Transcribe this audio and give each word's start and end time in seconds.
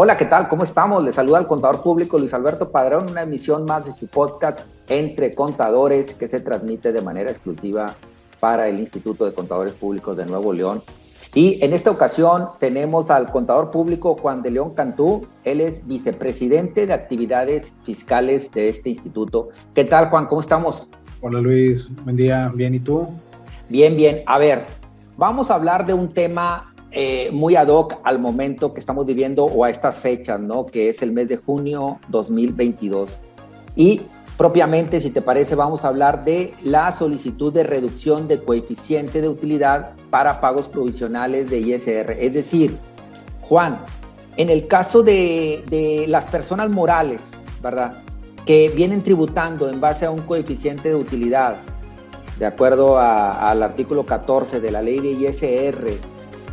Hola, 0.00 0.16
¿qué 0.16 0.26
tal? 0.26 0.46
¿Cómo 0.46 0.62
estamos? 0.62 1.02
Les 1.02 1.16
saluda 1.16 1.40
el 1.40 1.48
contador 1.48 1.82
público 1.82 2.20
Luis 2.20 2.32
Alberto 2.32 2.70
Padrón, 2.70 3.10
una 3.10 3.22
emisión 3.22 3.64
más 3.64 3.84
de 3.84 3.90
su 3.90 4.06
podcast 4.06 4.60
Entre 4.88 5.34
Contadores 5.34 6.14
que 6.14 6.28
se 6.28 6.38
transmite 6.38 6.92
de 6.92 7.02
manera 7.02 7.30
exclusiva 7.30 7.96
para 8.38 8.68
el 8.68 8.78
Instituto 8.78 9.24
de 9.26 9.34
Contadores 9.34 9.72
Públicos 9.72 10.16
de 10.16 10.24
Nuevo 10.24 10.52
León. 10.52 10.84
Y 11.34 11.58
en 11.64 11.72
esta 11.72 11.90
ocasión 11.90 12.46
tenemos 12.60 13.10
al 13.10 13.28
contador 13.32 13.72
público 13.72 14.16
Juan 14.16 14.40
de 14.40 14.52
León 14.52 14.72
Cantú. 14.74 15.26
Él 15.42 15.60
es 15.60 15.84
vicepresidente 15.84 16.86
de 16.86 16.92
actividades 16.92 17.74
fiscales 17.82 18.52
de 18.52 18.68
este 18.68 18.90
instituto. 18.90 19.48
¿Qué 19.74 19.82
tal, 19.82 20.10
Juan? 20.10 20.26
¿Cómo 20.26 20.40
estamos? 20.40 20.88
Hola, 21.22 21.40
Luis. 21.40 21.88
Buen 22.04 22.14
día. 22.14 22.52
Bien, 22.54 22.72
¿y 22.72 22.78
tú? 22.78 23.08
Bien, 23.68 23.96
bien. 23.96 24.22
A 24.26 24.38
ver, 24.38 24.64
vamos 25.16 25.50
a 25.50 25.56
hablar 25.56 25.86
de 25.86 25.94
un 25.94 26.08
tema 26.08 26.72
eh, 26.90 27.30
muy 27.32 27.54
ad 27.54 27.68
hoc 27.68 27.96
al 28.04 28.18
momento 28.18 28.72
que 28.72 28.80
estamos 28.80 29.04
viviendo 29.04 29.44
o 29.44 29.64
a 29.64 29.70
estas 29.70 30.00
fechas, 30.00 30.40
¿no? 30.40 30.64
Que 30.64 30.88
es 30.88 31.02
el 31.02 31.12
mes 31.12 31.28
de 31.28 31.36
junio 31.36 31.98
2022. 32.08 33.18
Y 33.76 34.02
propiamente, 34.38 35.00
si 35.00 35.10
te 35.10 35.20
parece, 35.20 35.54
vamos 35.54 35.84
a 35.84 35.88
hablar 35.88 36.24
de 36.24 36.54
la 36.62 36.90
solicitud 36.92 37.52
de 37.52 37.64
reducción 37.64 38.26
de 38.26 38.42
coeficiente 38.42 39.20
de 39.20 39.28
utilidad 39.28 39.90
para 40.08 40.40
pagos 40.40 40.68
provisionales 40.68 41.50
de 41.50 41.58
ISR. 41.58 42.12
Es 42.18 42.32
decir, 42.32 42.74
Juan, 43.42 43.80
en 44.38 44.48
el 44.48 44.66
caso 44.66 45.02
de, 45.02 45.64
de 45.68 46.06
las 46.08 46.26
personas 46.26 46.70
morales, 46.70 47.32
¿verdad? 47.62 48.02
Que 48.46 48.70
vienen 48.74 49.02
tributando 49.02 49.68
en 49.68 49.78
base 49.78 50.06
a 50.06 50.10
un 50.10 50.22
coeficiente 50.22 50.88
de 50.88 50.94
utilidad, 50.94 51.56
de 52.38 52.46
acuerdo 52.46 52.98
al 52.98 53.62
artículo 53.62 54.06
14 54.06 54.60
de 54.60 54.70
la 54.70 54.80
ley 54.80 55.00
de 55.00 55.10
ISR, 55.10 55.98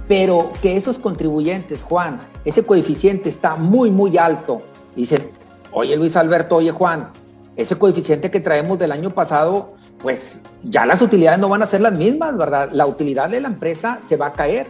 pero 0.08 0.52
que 0.62 0.78
esos 0.78 0.98
contribuyentes, 0.98 1.82
Juan, 1.82 2.20
ese 2.44 2.64
coeficiente 2.64 3.30
está 3.30 3.56
muy, 3.56 3.90
muy 3.90 4.18
alto. 4.18 4.62
Dicen, 4.96 5.32
oye 5.72 5.96
Luis 5.96 6.16
Alberto, 6.16 6.58
oye 6.58 6.72
Juan, 6.72 7.10
ese 7.56 7.78
coeficiente 7.78 8.30
que 8.30 8.40
traemos 8.40 8.78
del 8.78 8.92
año 8.92 9.14
pasado, 9.14 9.74
pues 10.00 10.44
ya 10.64 10.86
las 10.86 11.02
utilidades 11.02 11.40
no 11.40 11.50
van 11.50 11.64
a 11.64 11.68
ser 11.68 11.82
las 11.82 11.94
mismas, 11.94 12.38
¿verdad? 12.38 12.70
La 12.72 12.86
utilidad 12.86 13.30
de 13.30 13.42
la 13.42 13.48
empresa 13.48 14.00
se 14.04 14.18
va 14.18 14.28
a 14.28 14.34
caer, 14.34 14.68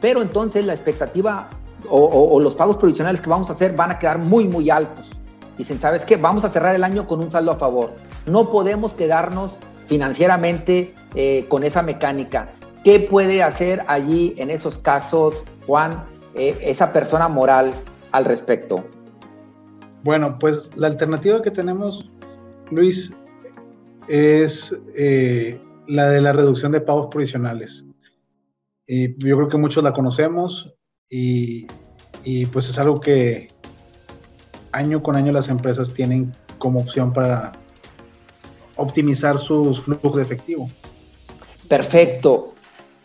pero 0.00 0.22
entonces 0.22 0.64
la 0.64 0.72
expectativa 0.72 1.48
o, 1.88 2.38
los 2.40 2.54
pagos 2.54 2.76
provisionales 2.76 3.20
que 3.20 3.28
vamos 3.28 3.50
a 3.50 3.54
hacer 3.54 3.74
van 3.74 3.90
a 3.90 3.98
quedar 3.98 4.18
muy, 4.18 4.46
muy 4.46 4.70
altos. 4.70 5.10
Dicen, 5.58 5.78
¿sabes 5.78 6.04
qué? 6.04 6.16
Vamos 6.16 6.44
a 6.44 6.48
cerrar 6.48 6.74
el 6.74 6.84
año 6.84 7.06
con 7.06 7.22
un 7.22 7.30
saldo 7.30 7.52
a 7.52 7.56
favor. 7.56 7.92
No 8.26 8.50
podemos 8.50 8.94
quedarnos 8.94 9.52
financieramente 9.86 10.94
eh, 11.14 11.46
con 11.48 11.64
esa 11.64 11.82
mecánica. 11.82 12.52
¿Qué 12.84 12.98
puede 12.98 13.42
hacer 13.42 13.84
allí 13.86 14.34
en 14.38 14.50
esos 14.50 14.78
casos, 14.78 15.44
Juan, 15.66 16.04
eh, 16.34 16.58
esa 16.62 16.92
persona 16.92 17.28
moral 17.28 17.72
al 18.10 18.24
respecto? 18.24 18.84
Bueno, 20.02 20.36
pues 20.38 20.70
la 20.76 20.88
alternativa 20.88 21.40
que 21.42 21.52
tenemos, 21.52 22.10
Luis, 22.70 23.12
es 24.08 24.74
eh, 24.96 25.60
la 25.86 26.08
de 26.08 26.20
la 26.20 26.32
reducción 26.32 26.72
de 26.72 26.80
pagos 26.80 27.06
provisionales. 27.06 27.84
Y 28.88 29.12
yo 29.24 29.36
creo 29.36 29.48
que 29.48 29.58
muchos 29.58 29.84
la 29.84 29.92
conocemos 29.92 30.74
y, 31.08 31.68
y 32.24 32.46
pues 32.46 32.68
es 32.68 32.78
algo 32.80 33.00
que 33.00 33.46
año 34.72 35.02
con 35.04 35.14
año 35.14 35.32
las 35.32 35.48
empresas 35.48 35.92
tienen 35.94 36.32
como 36.58 36.80
opción 36.80 37.12
para 37.12 37.52
optimizar 38.76 39.38
sus 39.38 39.80
flujos 39.82 40.16
de 40.16 40.22
efectivo. 40.22 40.68
Perfecto. 41.68 42.51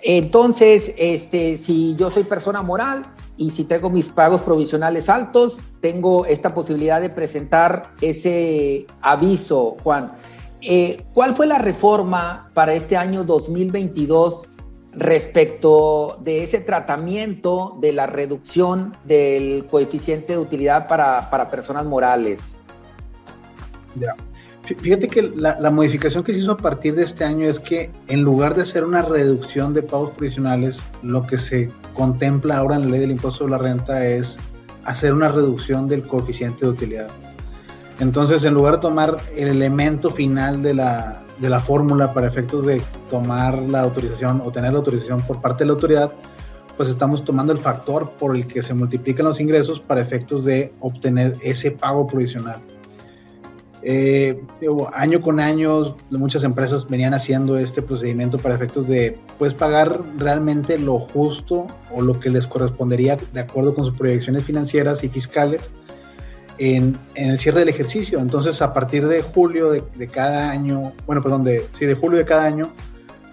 Entonces, 0.02 0.94
este, 0.98 1.58
si 1.58 1.95
yo 1.95 2.12
soy 2.12 2.23
persona 2.23 2.62
moral 2.62 3.03
y 3.36 3.52
si 3.52 3.64
tengo 3.64 3.90
mis 3.90 4.08
pagos 4.08 4.42
provisionales 4.42 5.09
altos, 5.09 5.58
tengo 5.81 6.26
esta 6.26 6.53
posibilidad 6.53 7.02
de 7.02 7.09
presentar 7.09 7.91
ese 8.02 8.88
aviso, 9.02 9.75
Juan. 9.84 10.12
Eh, 10.62 11.03
¿Cuál 11.13 11.36
fue 11.36 11.46
la 11.47 11.59
reforma 11.59 12.50
para 12.53 12.74
este 12.74 12.97
año 12.97 13.24
2022 13.24 14.44
respecto 14.94 16.18
de 16.24 16.44
ese 16.44 16.59
tratamiento 16.59 17.78
de 17.80 17.94
la 17.94 18.07
reducción 18.07 18.96
del 19.03 19.68
coeficiente 19.69 20.34
de 20.34 20.40
utilidad 20.40 20.88
para, 20.88 21.30
para 21.30 21.50
personas 21.50 21.86
morales? 21.86 22.41
Fíjate 24.75 25.07
que 25.07 25.31
la, 25.35 25.72
modificación 25.72 26.23
que 26.23 26.33
se 26.33 26.39
hizo 26.39 26.51
a 26.51 26.57
partir 26.57 26.95
de 26.95 27.03
este 27.03 27.23
año 27.23 27.47
es 27.47 27.59
que 27.59 27.89
en 28.07 28.22
lugar 28.22 28.53
de 28.53 28.63
hacer 28.63 28.83
una 28.83 29.01
reducción 29.01 29.73
de 29.73 29.81
pagos 29.81 30.11
provisionales, 30.11 30.83
lo 31.01 31.25
que 31.25 31.38
se 31.38 31.69
contempla 31.94 32.57
ahora 32.57 32.75
en 32.75 32.81
la 32.83 32.88
ley 32.89 33.00
del 33.00 33.11
impuesto 33.11 33.45
de 33.45 33.51
la 33.51 33.57
renta 33.59 34.06
es 34.06 34.38
hacer 34.83 35.13
una 35.13 35.29
reducción 35.29 35.88
del 35.88 36.06
coeficiente 36.06 36.66
de 36.66 36.72
utilidad. 36.72 37.07
Entonces, 38.00 38.44
en 38.44 38.53
lugar 38.53 38.75
de 38.75 38.81
tomar 38.81 39.17
el 39.35 39.47
elemento 39.47 40.09
final 40.09 40.61
de 40.61 40.73
la, 40.73 41.23
de 41.39 41.50
la 41.50 41.59
fórmula 41.59 42.13
para 42.13 42.27
efectos 42.27 42.66
de 42.66 42.81
tomar 43.09 43.57
la 43.57 43.81
autorización 43.81 44.41
o 44.44 44.51
tener 44.51 44.73
la 44.73 44.79
autorización 44.79 45.22
por 45.22 45.41
parte 45.41 45.63
de 45.63 45.67
la 45.67 45.73
autoridad, 45.73 46.13
pues 46.75 46.89
estamos 46.89 47.23
tomando 47.23 47.53
el 47.53 47.59
factor 47.59 48.11
por 48.11 48.35
el 48.35 48.45
que 48.45 48.61
se 48.61 48.73
multiplican 48.73 49.25
los 49.25 49.39
ingresos 49.39 49.79
para 49.79 50.01
efectos 50.01 50.44
de 50.45 50.73
obtener 50.81 51.38
ese 51.41 51.72
pago 51.72 52.06
provisional. 52.06 52.61
Eh, 53.90 54.38
año 54.94 55.22
con 55.22 55.40
año, 55.40 55.96
muchas 56.09 56.44
empresas 56.44 56.90
venían 56.90 57.14
haciendo 57.14 57.58
este 57.58 57.81
procedimiento 57.81 58.38
para 58.38 58.56
efectos 58.56 58.90
de 58.90 59.18
pues 59.40 59.53
pagar 59.53 60.02
realmente 60.18 60.78
lo 60.78 61.00
justo 61.00 61.68
o 61.94 62.02
lo 62.02 62.20
que 62.20 62.30
les 62.30 62.46
correspondería 62.48 63.16
de 63.31 63.40
acuerdo 63.40 63.74
con 63.74 63.86
sus 63.86 63.96
proyecciones 63.96 64.44
financieras 64.44 65.06
y 65.06 65.08
fiscales 65.08 65.62
en, 66.58 66.98
el 67.16 67.40
cierre 67.40 67.62
del 67.62 67.70
ejercicio. 67.70 68.20
Entonces, 68.20 68.62
a 68.62 68.74
partir 68.74 69.08
de 69.08 69.22
julio 69.22 69.72
de, 69.72 70.08
cada 70.09 70.50
año, 70.50 70.92
bueno, 71.06 71.22
perdón, 71.22 71.46
de, 71.46 71.66
sí, 71.72 71.86
de 71.86 71.96
julio 71.96 72.18
de 72.18 72.25
cada 72.25 72.44
año, 72.44 72.74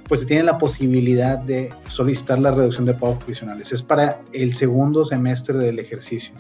pues 0.07 0.21
se 0.21 0.27
tiene 0.27 0.45
la 0.45 0.57
posibilidad 0.57 1.37
de 1.37 1.73
solicitar 1.89 2.39
la 2.39 2.53
reducción 2.53 2.87
de 2.87 2.95
pagos 2.95 3.17
provisionales. 3.17 3.73
Es 3.73 3.83
para 3.83 4.21
el 4.33 4.55
segundo 4.55 5.05
semestre 5.05 5.59
del 5.59 5.81
ejercicio. 5.81 6.33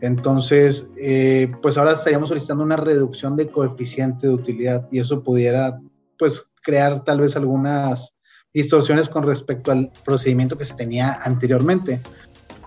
Entonces, 0.00 0.90
eh, 0.98 1.50
pues 1.62 1.78
ahora 1.78 1.92
estaríamos 1.92 2.28
solicitando 2.28 2.62
una 2.62 2.76
reducción 2.76 3.36
de 3.36 3.48
coeficiente 3.48 4.26
de 4.26 4.34
utilidad 4.34 4.86
y 4.90 4.98
eso 4.98 5.22
pudiera, 5.22 5.80
pues, 6.18 6.42
crear 6.62 7.04
tal 7.04 7.20
vez 7.20 7.36
algunas 7.36 8.14
distorsiones 8.52 9.08
con 9.08 9.22
respecto 9.22 9.70
al 9.70 9.90
procedimiento 10.04 10.58
que 10.58 10.64
se 10.64 10.74
tenía 10.74 11.20
anteriormente. 11.22 12.00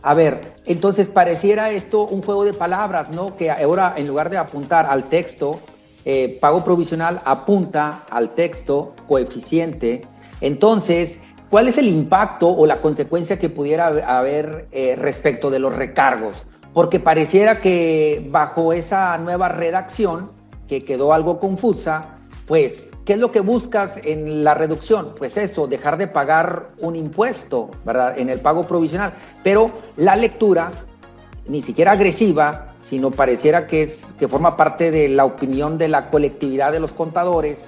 A 0.01 0.13
ver, 0.13 0.53
entonces 0.65 1.09
pareciera 1.09 1.71
esto 1.71 2.05
un 2.05 2.21
juego 2.21 2.45
de 2.45 2.53
palabras, 2.53 3.09
¿no? 3.13 3.35
Que 3.35 3.51
ahora 3.51 3.93
en 3.97 4.07
lugar 4.07 4.29
de 4.29 4.37
apuntar 4.37 4.85
al 4.85 5.09
texto, 5.09 5.59
eh, 6.05 6.37
pago 6.39 6.63
provisional 6.63 7.21
apunta 7.25 8.03
al 8.09 8.29
texto 8.33 8.95
coeficiente. 9.07 10.05
Entonces, 10.39 11.19
¿cuál 11.49 11.67
es 11.67 11.77
el 11.77 11.87
impacto 11.87 12.47
o 12.47 12.65
la 12.65 12.77
consecuencia 12.77 13.37
que 13.37 13.49
pudiera 13.49 13.87
haber 13.87 14.67
eh, 14.71 14.95
respecto 14.95 15.49
de 15.49 15.59
los 15.59 15.75
recargos? 15.75 16.37
Porque 16.73 16.99
pareciera 16.99 17.61
que 17.61 18.27
bajo 18.31 18.73
esa 18.73 19.17
nueva 19.17 19.49
redacción, 19.49 20.31
que 20.67 20.85
quedó 20.85 21.13
algo 21.13 21.39
confusa, 21.39 22.19
pues, 22.45 22.91
¿qué 23.05 23.13
es 23.13 23.19
lo 23.19 23.31
que 23.31 23.39
buscas 23.39 23.97
en 24.03 24.43
la 24.43 24.53
reducción? 24.53 25.13
Pues 25.17 25.35
eso, 25.37 25.67
dejar 25.67 25.97
de 25.97 26.07
pagar 26.07 26.69
un 26.79 26.95
impuesto, 26.95 27.69
¿verdad? 27.85 28.17
En 28.17 28.29
el 28.29 28.39
pago 28.39 28.67
provisional. 28.67 29.13
Pero 29.43 29.71
la 29.97 30.15
lectura, 30.15 30.71
ni 31.47 31.61
siquiera 31.61 31.91
agresiva, 31.91 32.73
sino 32.75 33.11
pareciera 33.11 33.67
que, 33.67 33.83
es, 33.83 34.13
que 34.17 34.27
forma 34.27 34.57
parte 34.57 34.91
de 34.91 35.09
la 35.09 35.25
opinión 35.25 35.77
de 35.77 35.87
la 35.87 36.09
colectividad 36.09 36.71
de 36.71 36.79
los 36.79 36.91
contadores, 36.91 37.65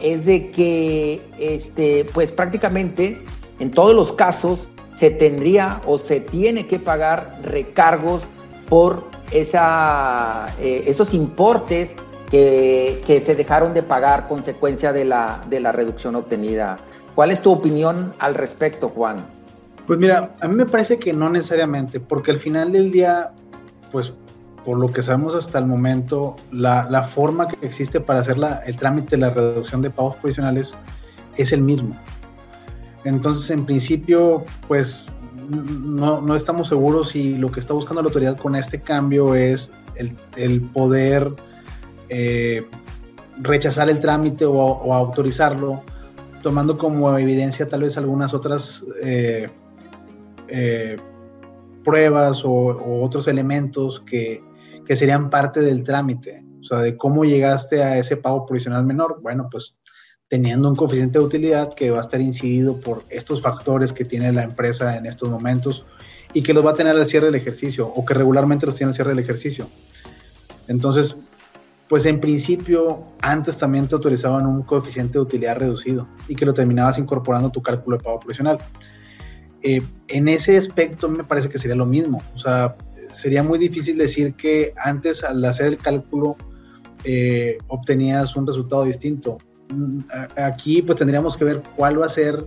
es 0.00 0.24
de 0.24 0.50
que, 0.50 1.22
este, 1.38 2.06
pues 2.12 2.32
prácticamente 2.32 3.22
en 3.58 3.70
todos 3.70 3.94
los 3.94 4.12
casos 4.12 4.68
se 4.94 5.10
tendría 5.10 5.80
o 5.86 5.98
se 5.98 6.20
tiene 6.20 6.66
que 6.66 6.78
pagar 6.78 7.40
recargos 7.42 8.22
por 8.68 9.08
eh, 9.30 10.84
esos 10.86 11.14
importes 11.14 11.94
que, 12.30 13.22
se 13.24 13.34
dejaron 13.34 13.74
de 13.74 13.82
pagar 13.82 14.28
consecuencia 14.28 14.92
de 14.92 15.04
la, 15.04 15.40
de 15.48 15.60
la 15.60 15.72
reducción 15.72 16.16
obtenida. 16.16 16.76
¿Cuál 17.14 17.30
es 17.30 17.40
tu 17.40 17.52
opinión 17.52 18.12
al 18.18 18.34
respecto, 18.34 18.88
Juan? 18.88 19.24
Pues 19.86 19.98
mira, 19.98 20.34
a 20.40 20.48
mí 20.48 20.54
me 20.54 20.66
parece 20.66 20.98
que 20.98 21.12
no 21.12 21.28
necesariamente, 21.28 22.00
porque 22.00 22.30
al 22.30 22.38
final 22.38 22.72
del 22.72 22.90
día, 22.90 23.32
pues 23.92 24.12
por 24.64 24.78
lo 24.78 24.88
que 24.88 25.02
sabemos 25.02 25.34
hasta 25.34 25.58
el 25.58 25.66
momento, 25.66 26.36
la, 26.50 26.88
la 26.90 27.02
forma 27.02 27.46
que 27.46 27.66
existe 27.66 28.00
para 28.00 28.20
hacer 28.20 28.38
la, 28.38 28.62
el 28.66 28.76
trámite 28.76 29.10
de 29.10 29.18
la 29.18 29.30
reducción 29.30 29.82
de 29.82 29.90
pagos 29.90 30.16
provisionales 30.16 30.74
es 31.36 31.52
el 31.52 31.60
mismo. 31.60 31.94
Entonces, 33.04 33.50
en 33.50 33.66
principio, 33.66 34.44
pues 34.66 35.06
no, 35.34 36.20
no, 36.20 36.36
estamos 36.36 36.68
seguros 36.68 37.10
si 37.10 37.36
lo 37.36 37.50
que 37.50 37.60
está 37.60 37.74
buscando 37.74 38.02
la 38.02 38.08
autoridad 38.08 38.36
con 38.36 38.54
este 38.54 38.80
cambio 38.80 39.34
es 39.34 39.72
el, 40.36 40.62
poder 40.72 41.32
eh, 42.08 42.66
rechazar 43.38 43.88
el 43.88 43.98
trámite 43.98 44.44
o, 44.44 44.94
autorizarlo, 44.94 45.82
tomando 46.42 46.78
como 46.78 47.16
evidencia 47.18 47.68
tal 47.68 47.82
vez 47.82 47.96
algunas 47.98 48.34
otras 48.34 48.84
eh, 49.02 49.48
eh, 50.48 50.96
pruebas 51.84 52.44
o, 52.44 53.02
otros 53.02 53.28
elementos 53.28 54.00
que, 54.00 54.42
que, 54.86 54.96
serían 54.96 55.30
parte 55.30 55.60
del 55.60 55.84
trámite. 55.84 56.44
O 56.60 56.64
sea, 56.64 56.78
de 56.78 56.96
cómo 56.96 57.24
llegaste 57.24 57.82
a 57.82 57.98
ese 57.98 58.16
pago 58.16 58.46
provisional 58.46 58.86
menor. 58.86 59.20
Bueno, 59.20 59.48
pues 59.50 59.76
teniendo 60.28 60.68
un 60.68 60.76
coeficiente 60.76 61.18
de 61.18 61.24
utilidad 61.24 61.74
que 61.74 61.90
va 61.90 61.98
a 61.98 62.00
estar 62.00 62.20
incidido 62.20 62.80
por 62.80 63.04
estos 63.10 63.42
factores 63.42 63.92
que 63.92 64.04
tiene 64.04 64.32
la 64.32 64.42
empresa 64.42 64.96
en 64.96 65.06
estos 65.06 65.28
momentos 65.28 65.84
y 66.32 66.42
que 66.42 66.52
los 66.52 66.64
va 66.64 66.70
a 66.70 66.74
tener 66.74 66.96
al 66.96 67.06
cierre 67.06 67.26
del 67.26 67.34
ejercicio 67.36 67.86
o 67.86 68.04
que 68.04 68.14
regularmente 68.14 68.66
los 68.66 68.74
tiene 68.74 68.90
al 68.90 68.94
cierre 68.94 69.10
del 69.10 69.20
ejercicio. 69.20 69.68
Entonces, 70.66 71.16
pues 71.88 72.06
en 72.06 72.20
principio 72.20 73.04
antes 73.20 73.58
también 73.58 73.86
te 73.86 73.94
autorizaban 73.94 74.46
un 74.46 74.62
coeficiente 74.62 75.14
de 75.14 75.20
utilidad 75.20 75.56
reducido 75.56 76.08
y 76.28 76.34
que 76.34 76.46
lo 76.46 76.54
terminabas 76.54 76.98
incorporando 76.98 77.48
a 77.48 77.52
tu 77.52 77.62
cálculo 77.62 77.98
de 77.98 78.04
pago 78.04 78.20
profesional. 78.20 78.58
Eh, 79.62 79.82
en 80.08 80.28
ese 80.28 80.56
aspecto 80.56 81.08
me 81.08 81.24
parece 81.24 81.48
que 81.48 81.58
sería 81.58 81.76
lo 81.76 81.86
mismo. 81.86 82.20
O 82.34 82.38
sea, 82.38 82.76
sería 83.12 83.42
muy 83.42 83.58
difícil 83.58 83.96
decir 83.96 84.34
que 84.34 84.72
antes 84.76 85.22
al 85.22 85.44
hacer 85.44 85.66
el 85.66 85.76
cálculo 85.76 86.36
eh, 87.04 87.58
obtenías 87.68 88.34
un 88.36 88.46
resultado 88.46 88.84
distinto. 88.84 89.38
Aquí 90.36 90.82
pues 90.82 90.98
tendríamos 90.98 91.36
que 91.36 91.44
ver 91.44 91.62
cuál 91.76 92.00
va 92.00 92.06
a 92.06 92.08
ser 92.08 92.46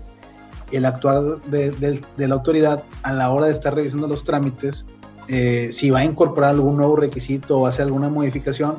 el 0.71 0.85
actuar 0.85 1.41
de, 1.43 2.01
la 2.17 2.35
autoridad 2.35 2.83
a 3.03 3.13
la 3.13 3.31
hora 3.31 3.47
de 3.47 3.53
estar 3.53 3.73
revisando 3.73 4.07
los 4.07 4.23
trámites, 4.23 4.85
eh, 5.27 5.69
si 5.71 5.89
va 5.89 5.99
a 5.99 6.05
incorporar 6.05 6.51
algún 6.51 6.77
nuevo 6.77 6.95
requisito 6.95 7.59
o 7.59 7.67
hacer 7.67 7.85
alguna 7.85 8.09
modificación, 8.09 8.75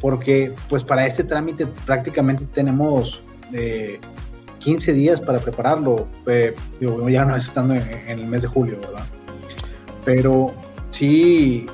porque 0.00 0.54
pues 0.68 0.82
para 0.82 1.06
este 1.06 1.24
trámite 1.24 1.66
prácticamente 1.86 2.44
tenemos 2.46 3.22
15 4.62 4.92
días 4.92 5.20
para 5.20 5.38
prepararlo, 5.38 6.06
eh, 6.26 6.54
ya 7.08 7.24
no 7.24 7.36
es 7.36 7.44
estando 7.44 7.74
en, 7.74 8.08
el 8.08 8.26
mes 8.26 8.42
de 8.42 8.48
julio, 8.48 8.78
¿verdad? 8.80 9.04
Pero 10.04 10.52
sí, 10.90 11.66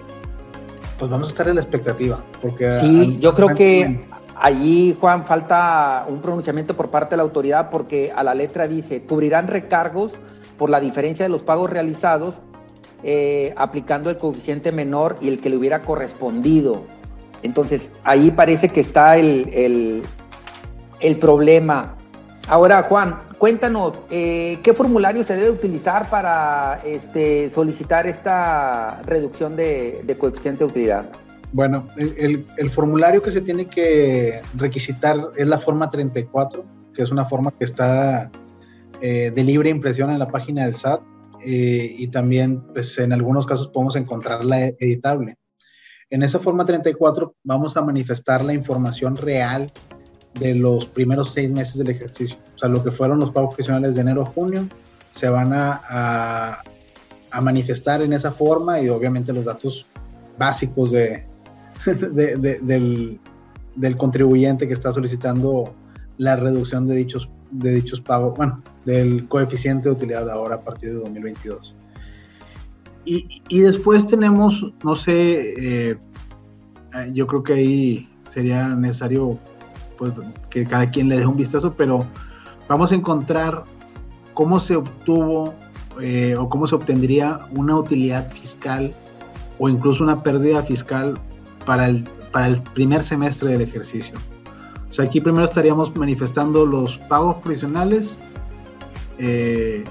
pues 0.98 1.10
vamos 1.10 1.28
a 1.28 1.30
estar 1.30 1.48
en 1.48 1.56
la 1.56 1.60
expectativa. 1.60 2.22
Porque 2.42 2.72
sí, 2.80 3.18
yo 3.20 3.34
creo 3.34 3.54
que 3.54 4.04
allí, 4.40 4.96
Juan, 5.00 5.24
falta 5.24 6.06
un 6.08 6.20
pronunciamiento 6.20 6.76
por 6.76 6.90
parte 6.90 7.10
de 7.10 7.18
la 7.18 7.22
autoridad 7.22 7.70
porque 7.70 8.12
a 8.14 8.22
la 8.22 8.34
letra 8.34 8.66
dice, 8.66 9.02
cubrirán 9.02 9.48
recargos 9.48 10.14
por 10.56 10.70
la 10.70 10.80
diferencia 10.80 11.24
de 11.24 11.28
los 11.28 11.42
pagos 11.42 11.70
realizados 11.70 12.36
eh, 13.04 13.54
aplicando 13.56 14.10
el 14.10 14.18
coeficiente 14.18 14.72
menor 14.72 15.18
y 15.20 15.28
el 15.28 15.40
que 15.40 15.50
le 15.50 15.56
hubiera 15.56 15.82
correspondido. 15.82 16.82
Entonces, 17.42 17.90
ahí 18.02 18.32
parece 18.32 18.68
que 18.68 18.80
está 18.80 19.16
el, 19.16 19.48
el, 19.52 20.02
el 21.00 21.18
problema. 21.18 21.92
Ahora, 22.48 22.82
Juan, 22.82 23.20
cuéntanos, 23.38 24.04
eh, 24.10 24.58
¿qué 24.62 24.74
formulario 24.74 25.22
se 25.22 25.36
debe 25.36 25.50
utilizar 25.50 26.10
para 26.10 26.80
este, 26.84 27.50
solicitar 27.50 28.06
esta 28.06 29.00
reducción 29.02 29.54
de, 29.54 30.16
coeficiente 30.18 30.64
de 30.64 30.70
utilidad? 30.70 31.10
Bueno, 31.52 31.88
el, 31.96 32.70
formulario 32.70 33.22
que 33.22 33.32
se 33.32 33.40
tiene 33.40 33.66
que 33.66 34.40
requisitar 34.54 35.16
es 35.36 35.48
la 35.48 35.58
forma 35.58 35.88
34, 35.88 36.64
que 36.92 37.02
es 37.02 37.10
una 37.10 37.24
forma 37.24 37.52
que 37.52 37.64
está 37.64 38.30
eh, 39.00 39.32
de 39.34 39.44
libre 39.44 39.70
impresión 39.70 40.10
en 40.10 40.18
la 40.18 40.28
página 40.28 40.66
del 40.66 40.74
SAT 40.74 41.00
eh, 41.44 41.94
y 41.98 42.08
también 42.08 42.60
pues, 42.74 42.98
en 42.98 43.12
algunos 43.12 43.46
casos 43.46 43.68
podemos 43.68 43.96
encontrarla 43.96 44.66
editable. 44.66 45.36
En 46.10 46.22
esa 46.22 46.38
forma 46.38 46.64
34 46.64 47.34
vamos 47.44 47.76
a 47.76 47.82
manifestar 47.82 48.42
la 48.42 48.54
información 48.54 49.16
real 49.16 49.70
de 50.38 50.54
los 50.54 50.86
primeros 50.86 51.32
seis 51.32 51.50
meses 51.50 51.78
del 51.78 51.90
ejercicio. 51.90 52.38
O 52.54 52.58
sea, 52.58 52.68
lo 52.68 52.82
que 52.82 52.90
fueron 52.90 53.20
los 53.20 53.30
pagos 53.30 53.54
profesionales 53.54 53.94
de 53.94 54.02
enero 54.02 54.22
a 54.22 54.26
junio 54.26 54.66
se 55.12 55.28
van 55.28 55.52
a, 55.52 56.62
manifestar 57.40 58.02
en 58.02 58.12
esa 58.12 58.32
forma 58.32 58.80
y 58.80 58.88
obviamente 58.88 59.32
los 59.32 59.44
datos 59.44 59.86
básicos 60.38 60.90
de, 60.92 61.24
del, 62.62 63.20
del, 63.76 63.96
contribuyente 63.96 64.66
que 64.66 64.74
está 64.74 64.92
solicitando 64.92 65.74
la 66.16 66.36
reducción 66.36 66.86
de 66.86 66.96
dichos, 66.96 67.28
de 67.50 67.74
dichos 67.74 68.00
pagos, 68.00 68.36
bueno, 68.36 68.62
del 68.84 69.28
coeficiente 69.28 69.88
de 69.88 69.94
utilidad 69.94 70.28
ahora 70.30 70.56
a 70.56 70.60
partir 70.60 70.90
de 70.90 70.96
2022. 70.96 71.74
Y, 73.04 73.42
y 73.48 73.60
después 73.60 74.06
tenemos, 74.06 74.72
no 74.84 74.94
sé, 74.96 75.90
eh, 75.90 75.98
yo 77.12 77.26
creo 77.26 77.42
que 77.42 77.52
ahí 77.54 78.08
sería 78.28 78.68
necesario 78.68 79.38
pues 79.96 80.12
que 80.50 80.64
cada 80.64 80.90
quien 80.90 81.08
le 81.08 81.18
dé 81.18 81.26
un 81.26 81.36
vistazo, 81.36 81.74
pero 81.74 82.06
vamos 82.68 82.92
a 82.92 82.94
encontrar 82.94 83.64
cómo 84.34 84.60
se 84.60 84.76
obtuvo 84.76 85.54
eh, 86.00 86.36
o 86.36 86.48
cómo 86.48 86.66
se 86.66 86.76
obtendría 86.76 87.40
una 87.56 87.76
utilidad 87.76 88.30
fiscal 88.30 88.94
o 89.58 89.68
incluso 89.68 90.04
una 90.04 90.22
pérdida 90.22 90.62
fiscal 90.62 91.18
para 91.68 91.86
el, 91.86 92.02
para 92.32 92.46
el 92.46 92.62
primer 92.62 93.04
semestre 93.04 93.50
del 93.50 93.60
ejercicio. 93.60 94.14
O 94.88 94.92
sea, 94.92 95.04
aquí 95.04 95.20
primero 95.20 95.44
estaríamos 95.44 95.94
manifestando 95.94 96.64
los 96.64 96.96
pagos 96.96 97.36
provisionales, 97.42 98.18
eh, 99.18 99.84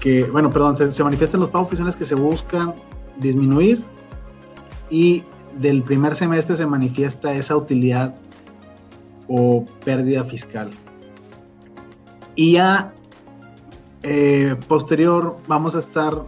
que, 0.00 0.24
bueno, 0.24 0.48
perdón, 0.48 0.76
se, 0.76 0.90
se 0.94 1.04
manifiestan 1.04 1.40
los 1.40 1.50
pagos 1.50 1.68
provisionales 1.68 1.96
que 1.98 2.06
se 2.06 2.14
buscan 2.14 2.72
disminuir 3.18 3.84
y 4.88 5.24
del 5.58 5.82
primer 5.82 6.16
semestre 6.16 6.56
se 6.56 6.66
manifiesta 6.66 7.34
esa 7.34 7.54
utilidad 7.54 8.14
o 9.28 9.66
pérdida 9.84 10.24
fiscal. 10.24 10.70
Y 12.34 12.52
ya 12.52 12.94
eh, 14.02 14.56
posterior 14.68 15.36
vamos 15.46 15.74
a 15.74 15.80
estar 15.80 16.22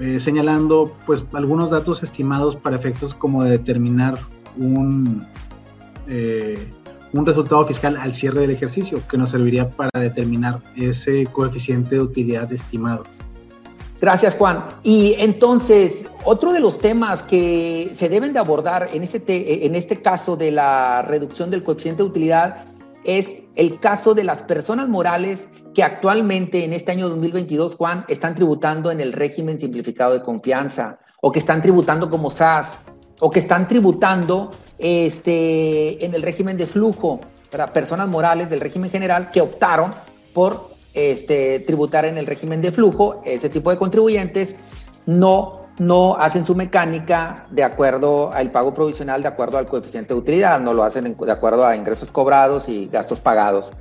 eh, 0.00 0.20
señalando 0.20 0.96
pues 1.06 1.24
algunos 1.32 1.70
datos 1.70 2.02
estimados 2.02 2.56
para 2.56 2.76
efectos 2.76 3.14
como 3.14 3.44
de 3.44 3.50
determinar 3.52 4.18
un, 4.56 5.26
eh, 6.06 6.68
un 7.12 7.26
resultado 7.26 7.64
fiscal 7.64 7.96
al 7.96 8.14
cierre 8.14 8.42
del 8.42 8.50
ejercicio 8.50 9.00
que 9.08 9.18
nos 9.18 9.30
serviría 9.30 9.70
para 9.70 9.90
determinar 10.00 10.60
ese 10.76 11.26
coeficiente 11.26 11.96
de 11.96 12.00
utilidad 12.00 12.52
estimado. 12.52 13.04
Gracias, 14.00 14.36
Juan. 14.36 14.64
Y 14.84 15.16
entonces, 15.18 16.06
otro 16.24 16.52
de 16.52 16.60
los 16.60 16.78
temas 16.78 17.22
que 17.24 17.92
se 17.96 18.08
deben 18.08 18.32
de 18.32 18.38
abordar 18.38 18.90
en 18.92 19.02
este, 19.02 19.66
en 19.66 19.74
este 19.74 20.00
caso 20.00 20.36
de 20.36 20.52
la 20.52 21.02
reducción 21.02 21.50
del 21.50 21.64
coeficiente 21.64 22.04
de 22.04 22.08
utilidad 22.08 22.64
es 23.02 23.34
el 23.58 23.80
caso 23.80 24.14
de 24.14 24.22
las 24.22 24.44
personas 24.44 24.88
morales 24.88 25.48
que 25.74 25.82
actualmente 25.82 26.64
en 26.64 26.72
este 26.72 26.92
año 26.92 27.08
2022, 27.08 27.74
Juan, 27.74 28.04
están 28.06 28.36
tributando 28.36 28.92
en 28.92 29.00
el 29.00 29.12
régimen 29.12 29.58
simplificado 29.58 30.12
de 30.12 30.22
confianza 30.22 31.00
o 31.20 31.32
que 31.32 31.40
están 31.40 31.60
tributando 31.60 32.08
como 32.08 32.30
SAS 32.30 32.80
o 33.18 33.32
que 33.32 33.40
están 33.40 33.66
tributando 33.66 34.52
este, 34.78 36.04
en 36.04 36.14
el 36.14 36.22
régimen 36.22 36.56
de 36.56 36.68
flujo 36.68 37.18
para 37.50 37.72
personas 37.72 38.06
morales 38.06 38.48
del 38.48 38.60
régimen 38.60 38.92
general 38.92 39.32
que 39.32 39.40
optaron 39.40 39.90
por 40.32 40.70
este, 40.94 41.58
tributar 41.60 42.04
en 42.04 42.16
el 42.16 42.26
régimen 42.26 42.62
de 42.62 42.70
flujo, 42.70 43.20
ese 43.24 43.48
tipo 43.48 43.70
de 43.70 43.78
contribuyentes 43.78 44.54
no, 45.06 45.62
no 45.78 46.16
hacen 46.16 46.44
su 46.44 46.54
mecánica 46.54 47.46
de 47.50 47.64
acuerdo 47.64 48.32
al 48.32 48.50
pago 48.50 48.74
provisional, 48.74 49.22
de 49.22 49.28
acuerdo 49.28 49.58
al 49.58 49.66
coeficiente 49.66 50.14
de 50.14 50.20
utilidad, 50.20 50.60
no 50.60 50.72
lo 50.72 50.82
hacen 50.82 51.16
de 51.18 51.32
acuerdo 51.32 51.66
a 51.66 51.76
ingresos 51.76 52.10
cobrados 52.10 52.68
y 52.68 52.88
gastos 52.88 53.20
pagados. 53.20 53.72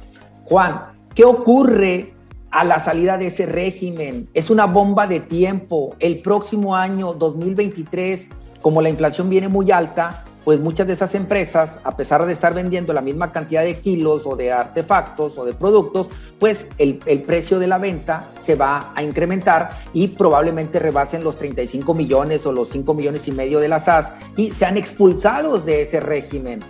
Juan, 0.46 0.94
¿qué 1.16 1.26
ocurre 1.26 2.14
a 2.52 2.64
la 2.64 2.80
salida 2.80 3.18
de 3.18 3.28
ese 3.28 3.46
régimen? 3.46 4.30
Es 4.34 4.50
una 4.50 4.66
bomba 4.66 5.08
de 5.08 5.20
tiempo. 5.20 5.96
El 6.00 6.22
próximo 6.22 6.76
año 6.76 7.14
2023, 7.14 8.30
como 8.62 8.82
la 8.82 8.90
inflación 8.90 9.30
viene 9.30 9.48
muy 9.48 9.72
alta, 9.72 10.24
pues 10.48 10.62
muchas 10.62 10.88
de 10.88 10.94
esas 10.94 11.14
empresas, 11.14 11.78
a 11.84 11.98
pesar 11.98 12.26
de 12.26 12.32
estar 12.32 12.54
vendiendo 12.54 12.94
la 12.94 13.02
misma 13.02 13.34
cantidad 13.34 13.64
de 13.64 13.76
kilos 13.82 14.22
o 14.24 14.38
de 14.38 14.54
artefactos 14.54 15.38
o 15.38 15.44
de 15.44 15.52
productos, 15.52 16.08
pues 16.40 16.68
el, 16.78 17.00
precio 17.00 17.60
de 17.60 17.68
la 17.68 17.78
venta 17.78 18.30
se 18.40 18.56
va 18.56 18.94
a 18.96 19.04
incrementar 19.04 19.72
y 19.92 20.08
probablemente 20.08 20.80
rebasen 20.80 21.22
los 21.22 21.38
35 21.38 21.94
millones 21.94 22.46
o 22.46 22.54
los 22.54 22.70
5 22.70 22.94
millones 22.94 23.28
y 23.28 23.34
medio 23.34 23.60
de 23.60 23.68
la 23.68 23.82
SAS 23.82 24.14
y 24.38 24.54
sean 24.54 24.78
expulsados 24.78 25.66
de 25.66 25.82
ese 25.82 26.00
régimen. 26.00 26.62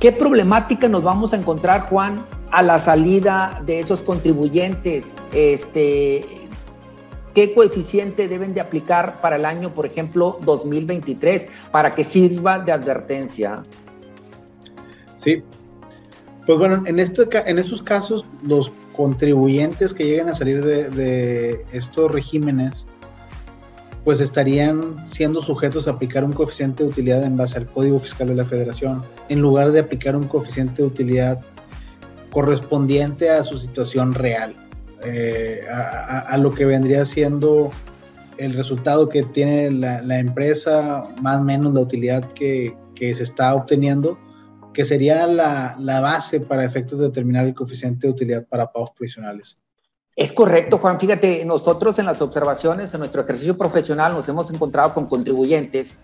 ¿Qué 0.00 0.10
problemática 0.10 0.88
nos 0.88 1.02
vamos 1.02 1.34
a 1.34 1.36
encontrar, 1.36 1.90
Juan, 1.90 2.24
a 2.52 2.62
la 2.62 2.78
salida 2.78 3.60
de 3.66 3.80
esos 3.80 4.00
contribuyentes? 4.00 5.14
Este, 5.34 6.47
¿Qué 7.38 7.54
coeficiente 7.54 8.26
deben 8.26 8.52
de 8.52 8.60
aplicar 8.60 9.20
para 9.20 9.36
el 9.36 9.44
año, 9.44 9.72
por 9.72 9.86
ejemplo, 9.86 10.40
2023, 10.44 11.46
para 11.70 11.94
que 11.94 12.02
sirva 12.02 12.58
de 12.58 12.72
advertencia? 12.72 13.62
Sí. 15.18 15.44
Pues 16.46 16.58
bueno, 16.58 16.82
en, 16.84 16.98
este, 16.98 17.28
en 17.48 17.60
estos 17.60 17.80
casos, 17.80 18.26
los 18.42 18.72
contribuyentes 18.92 19.94
que 19.94 20.06
lleguen 20.06 20.30
a 20.30 20.34
salir 20.34 20.64
de, 20.64 21.64
estos 21.72 22.10
regímenes, 22.10 22.86
pues 24.02 24.20
estarían 24.20 25.08
siendo 25.08 25.40
sujetos 25.40 25.86
a 25.86 25.92
aplicar 25.92 26.24
un 26.24 26.32
coeficiente 26.32 26.82
de 26.82 26.88
utilidad 26.88 27.22
en 27.22 27.36
base 27.36 27.56
al 27.56 27.70
Código 27.70 28.00
Fiscal 28.00 28.26
de 28.26 28.34
la 28.34 28.46
Federación, 28.46 29.04
en 29.28 29.40
lugar 29.40 29.70
de 29.70 29.78
aplicar 29.78 30.16
un 30.16 30.26
coeficiente 30.26 30.82
de 30.82 30.88
utilidad 30.88 31.40
correspondiente 32.32 33.30
a 33.30 33.44
su 33.44 33.56
situación 33.58 34.12
real. 34.12 34.56
Eh, 35.04 35.60
a, 35.70 36.36
lo 36.38 36.50
que 36.50 36.64
vendría 36.64 37.04
siendo 37.04 37.70
el 38.36 38.54
resultado 38.54 39.08
que 39.08 39.22
tiene 39.22 39.70
la, 39.70 40.18
empresa, 40.18 41.04
más 41.20 41.40
o 41.40 41.44
menos 41.44 41.74
la 41.74 41.80
utilidad 41.80 42.32
que, 42.32 42.76
se 42.96 43.22
está 43.22 43.54
obteniendo, 43.54 44.18
que 44.74 44.84
sería 44.84 45.26
la, 45.26 45.76
la, 45.78 46.00
base 46.00 46.40
para 46.40 46.64
efectos 46.64 46.98
de 46.98 47.06
determinar 47.06 47.46
el 47.46 47.54
coeficiente 47.54 48.06
de 48.06 48.12
utilidad 48.12 48.46
para 48.46 48.72
pagos 48.72 48.90
provisionales. 48.90 49.58
Es 50.16 50.32
correcto, 50.32 50.78
Juan. 50.78 50.98
Fíjate, 50.98 51.44
nosotros 51.44 51.96
en 52.00 52.06
las 52.06 52.20
observaciones, 52.20 52.92
en 52.92 52.98
nuestro 52.98 53.22
ejercicio 53.22 53.56
profesional, 53.56 54.14
nos 54.14 54.28
hemos 54.28 54.50
encontrado 54.50 54.94
con 54.94 55.06
contribuyentes 55.06 55.96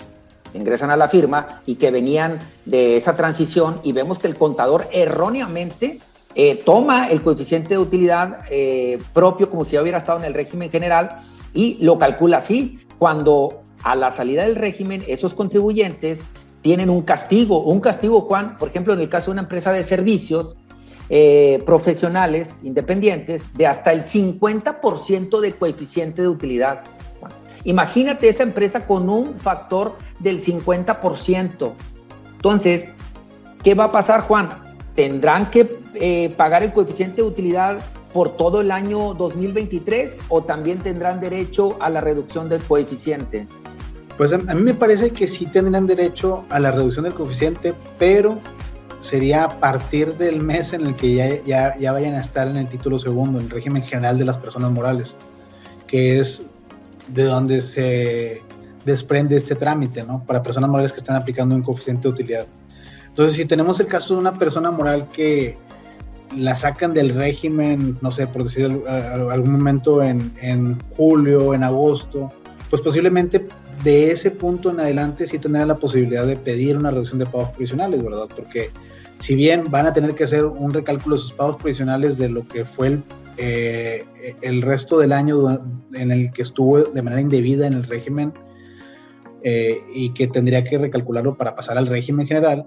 que 0.53 0.59
ingresan 0.59 0.93
a 0.93 0.97
la 0.97 1.09
firma 1.09 1.63
y 1.67 1.75
que 1.75 1.91
venían 1.91 2.39
de 2.65 2.97
esa 2.97 3.17
transición 3.17 3.81
y 3.83 3.93
vemos 3.93 4.21
que 4.21 4.29
el 4.29 4.37
contador 4.37 4.87
erróneamente 4.93 5.99
eh, 6.35 6.61
toma 6.65 7.09
el 7.09 7.23
coeficiente 7.23 7.71
de 7.71 7.79
utilidad 7.79 8.41
eh, 8.51 8.99
propio 9.13 9.49
como 9.51 9.65
si 9.65 9.73
ya 9.73 9.83
hubiera 9.83 9.99
estado 9.99 10.19
en 10.19 10.25
el 10.25 10.35
régimen 10.35 10.71
general 10.71 11.23
y 11.53 11.79
lo 11.81 11.99
calcula 11.99 12.39
así. 12.39 12.81
Cuando 12.99 13.63
a 13.83 13.95
la 13.95 14.11
salida 14.11 14.45
del 14.45 14.57
régimen 14.57 15.05
esos 15.07 15.35
contribuyentes 15.35 16.25
tienen 16.63 16.91
un 16.91 17.03
castigo, 17.03 17.63
un 17.63 17.81
castigo, 17.81 18.23
Juan, 18.23 18.57
por 18.59 18.69
ejemplo, 18.69 18.95
en 18.95 19.01
el 19.01 19.09
caso 19.09 19.27
de 19.27 19.33
una 19.33 19.43
empresa 19.43 19.71
de 19.71 19.85
servicios 19.85 20.57
eh, 21.11 21.63
profesionales 21.67 22.61
independientes, 22.63 23.45
de 23.55 23.67
hasta 23.67 23.93
el 23.93 24.05
50% 24.05 25.41
de 25.41 25.53
coeficiente 25.53 26.23
de 26.23 26.29
utilidad. 26.29 26.85
Imagínate 27.65 28.29
esa 28.29 28.43
empresa 28.43 28.87
con 28.87 29.09
un 29.09 29.39
factor 29.39 29.97
del 30.19 30.43
50%. 30.43 31.73
Entonces, 32.37 32.87
¿qué 33.63 33.75
va 33.75 33.85
a 33.85 33.93
pasar, 33.93 34.23
Juan? 34.23 34.63
¿Tendrán 34.95 35.51
que 35.51 35.84
eh, 35.95 36.33
pagar 36.37 36.63
el 36.63 36.73
coeficiente 36.73 37.23
de 37.23 37.29
utilidad 37.29 37.79
por 38.13 38.37
todo 38.37 38.61
el 38.61 38.71
año 38.71 39.15
2023 39.15 40.19
o 40.29 40.43
también 40.43 40.79
tendrán 40.79 41.21
derecho 41.21 41.77
a 41.81 41.91
la 41.91 42.01
reducción 42.01 42.49
del 42.49 42.63
coeficiente? 42.63 43.47
Pues 44.17 44.33
a, 44.33 44.39
mí 44.39 44.63
me 44.63 44.75
parece 44.75 45.11
que 45.11 45.27
sí 45.27 45.47
tendrán 45.47 45.87
derecho 45.87 46.45
a 46.49 46.61
la 46.61 46.71
reducción 46.71 47.05
del 47.05 47.15
coeficiente, 47.15 47.75
pero 47.99 48.39
sería 49.01 49.45
a 49.45 49.61
partir 49.61 50.15
del 50.15 50.41
mes 50.41 50.73
en 50.73 50.87
el 50.87 50.95
que 50.95 51.15
ya, 51.15 51.43
ya, 51.45 51.77
ya 51.77 51.93
vayan 51.93 52.15
a 52.15 52.21
estar 52.21 52.47
en 52.49 52.57
el 52.57 52.69
título 52.69 52.99
segundo, 52.99 53.41
en 53.41 53.47
el 53.47 53.51
régimen 53.51 53.83
general 53.83 54.17
de 54.17 54.25
las 54.25 54.39
personas 54.39 54.71
morales, 54.71 55.17
que 55.89 56.21
es 56.21 56.45
de 57.09 57.25
donde 57.25 57.61
se 57.61 58.43
desprende 58.85 59.37
este 59.37 59.57
trámite, 59.57 60.05
¿no? 60.05 60.25
Para 60.25 60.43
personas 60.43 60.71
morales 60.71 60.93
que 60.93 60.99
están 60.99 61.17
aplicando 61.17 61.55
un 61.55 61.63
coeficiente 61.63 62.03
de 62.03 62.09
utilidad. 62.09 62.47
Entonces, 63.09 63.37
si 63.37 63.45
tenemos 63.45 63.79
el 63.81 63.87
caso 63.87 64.15
de 64.15 64.21
una 64.21 64.33
persona 64.33 64.71
moral 64.71 65.09
que 65.13 65.57
la 66.37 66.57
sacan 66.57 66.95
del 66.95 67.11
régimen, 67.11 67.99
no 68.01 68.11
sé, 68.11 68.27
por 68.27 68.45
decir 68.45 68.67
algún 68.87 69.53
momento 69.53 70.03
en, 70.03 70.33
en 70.41 70.79
julio, 70.97 71.55
en 71.55 71.63
agosto, 71.63 72.31
pues 72.71 72.83
posiblemente 72.83 73.47
de 73.83 74.11
ese 74.11 74.31
punto 74.31 74.71
en 74.71 74.81
adelante 74.81 75.27
sí 75.27 75.39
tendrán 75.39 75.69
la 75.69 75.77
posibilidad 75.77 76.27
de 76.27 76.37
pedir 76.37 76.77
una 76.77 76.91
reducción 76.91 77.19
de 77.19 77.27
pagos 77.27 77.51
provisionales, 77.51 78.03
¿verdad? 78.03 78.29
Porque 78.35 78.71
si 79.19 79.35
bien 79.35 79.65
van 79.71 79.87
a 79.87 79.93
tener 79.93 80.15
que 80.15 80.25
hacer 80.25 80.45
un 80.45 80.73
recálculo 80.73 81.17
de 81.17 81.23
sus 81.23 81.33
pagos 81.33 81.57
provisionales 81.57 82.19
de 82.19 82.29
lo 82.29 82.47
que 82.47 82.65
fue 82.65 82.89
el, 82.89 83.03
eh, 83.37 84.05
el 84.43 84.63
resto 84.63 84.99
del 84.99 85.13
año 85.13 85.59
en 85.93 86.11
el 86.11 86.33
que 86.33 86.43
estuvo 86.43 86.83
de 86.83 87.03
manera 87.03 87.21
indebida 87.21 87.67
en 87.67 87.75
el 87.75 87.85
régimen 87.85 88.33
eh, 89.43 89.83
y 89.95 90.11
que 90.15 90.27
tendría 90.27 90.65
que 90.65 90.79
recalcularlo 90.79 91.37
para 91.37 91.55
pasar 91.55 91.77
al 91.77 91.87
régimen 91.87 92.27
general, 92.27 92.67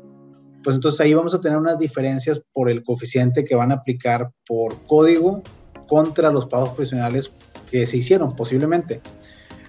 pues 0.63 0.75
entonces 0.75 0.99
ahí 1.01 1.13
vamos 1.13 1.33
a 1.33 1.39
tener 1.39 1.57
unas 1.57 1.77
diferencias 1.77 2.41
por 2.53 2.69
el 2.69 2.83
coeficiente 2.83 3.45
que 3.45 3.55
van 3.55 3.71
a 3.71 3.75
aplicar 3.75 4.29
por 4.45 4.75
código 4.87 5.41
contra 5.87 6.31
los 6.31 6.45
pagos 6.45 6.69
profesionales 6.69 7.31
que 7.69 7.85
se 7.87 7.97
hicieron 7.97 8.35
posiblemente. 8.35 9.01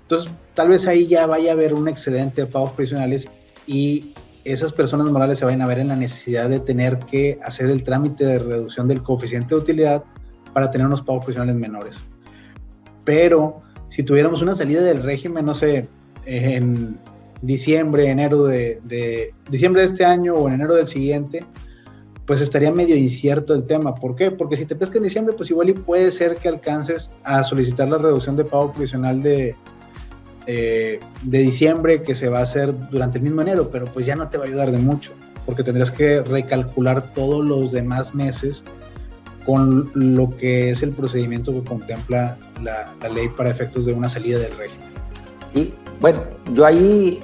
Entonces, 0.00 0.30
tal 0.54 0.68
vez 0.68 0.86
ahí 0.86 1.06
ya 1.06 1.26
vaya 1.26 1.50
a 1.50 1.54
haber 1.54 1.74
un 1.74 1.88
excedente 1.88 2.42
de 2.42 2.46
pagos 2.46 2.70
profesionales 2.72 3.28
y 3.66 4.14
esas 4.44 4.72
personas 4.72 5.08
morales 5.08 5.38
se 5.38 5.44
vayan 5.44 5.62
a 5.62 5.66
ver 5.66 5.78
en 5.78 5.88
la 5.88 5.96
necesidad 5.96 6.48
de 6.48 6.60
tener 6.60 6.98
que 7.00 7.38
hacer 7.42 7.68
el 7.70 7.82
trámite 7.82 8.24
de 8.24 8.38
reducción 8.38 8.88
del 8.88 9.02
coeficiente 9.02 9.54
de 9.54 9.60
utilidad 9.60 10.04
para 10.54 10.70
tener 10.70 10.86
unos 10.86 11.02
pagos 11.02 11.24
profesionales 11.24 11.54
menores. 11.56 11.96
Pero 13.04 13.62
si 13.90 14.02
tuviéramos 14.02 14.42
una 14.42 14.54
salida 14.54 14.82
del 14.82 15.02
régimen, 15.02 15.44
no 15.44 15.54
sé, 15.54 15.88
en 16.24 16.98
diciembre, 17.42 18.08
enero 18.08 18.44
de, 18.44 19.32
diciembre 19.50 19.82
de 19.82 19.86
este 19.86 20.04
año 20.04 20.34
o 20.34 20.48
en 20.48 20.54
enero 20.54 20.74
del 20.74 20.88
siguiente, 20.88 21.44
pues 22.26 22.40
estaría 22.40 22.70
medio 22.70 22.96
incierto 22.96 23.54
el 23.54 23.64
tema. 23.64 23.94
¿Por 23.94 24.14
qué? 24.16 24.30
Porque 24.30 24.56
si 24.56 24.66
te 24.66 24.74
pesca 24.74 24.98
en 24.98 25.04
diciembre, 25.04 25.34
pues 25.36 25.50
igual 25.50 25.70
y 25.70 25.72
puede 25.72 26.10
ser 26.10 26.36
que 26.36 26.48
alcances 26.48 27.10
a 27.24 27.42
solicitar 27.42 27.88
la 27.88 27.98
reducción 27.98 28.36
de 28.36 28.44
pago 28.44 28.72
provisional 28.72 29.22
de, 29.22 29.56
eh, 30.46 31.00
de 31.22 31.38
diciembre 31.38 32.02
que 32.02 32.14
se 32.14 32.28
va 32.28 32.40
a 32.40 32.42
hacer 32.42 32.74
durante 32.90 33.18
el 33.18 33.24
mismo 33.24 33.40
enero, 33.40 33.70
pero 33.70 33.86
pues 33.86 34.04
ya 34.04 34.16
no 34.16 34.28
te 34.28 34.36
va 34.36 34.44
a 34.44 34.46
ayudar 34.48 34.72
de 34.72 34.78
mucho, 34.78 35.12
porque 35.46 35.62
tendrás 35.62 35.90
que 35.90 36.20
recalcular 36.20 37.14
todos 37.14 37.44
los 37.44 37.72
demás 37.72 38.14
meses 38.14 38.64
con 39.46 39.90
lo 39.94 40.36
que 40.36 40.70
es 40.70 40.82
el 40.82 40.90
procedimiento 40.90 41.52
que 41.52 41.66
contempla 41.66 42.36
la, 42.62 42.92
la 43.00 43.08
ley 43.08 43.30
para 43.30 43.48
efectos 43.48 43.86
de 43.86 43.94
una 43.94 44.08
salida 44.10 44.38
del 44.38 44.54
régimen. 44.58 44.88
Y 45.54 45.72
bueno, 46.00 46.22
yo 46.52 46.64
ahí 46.64 47.22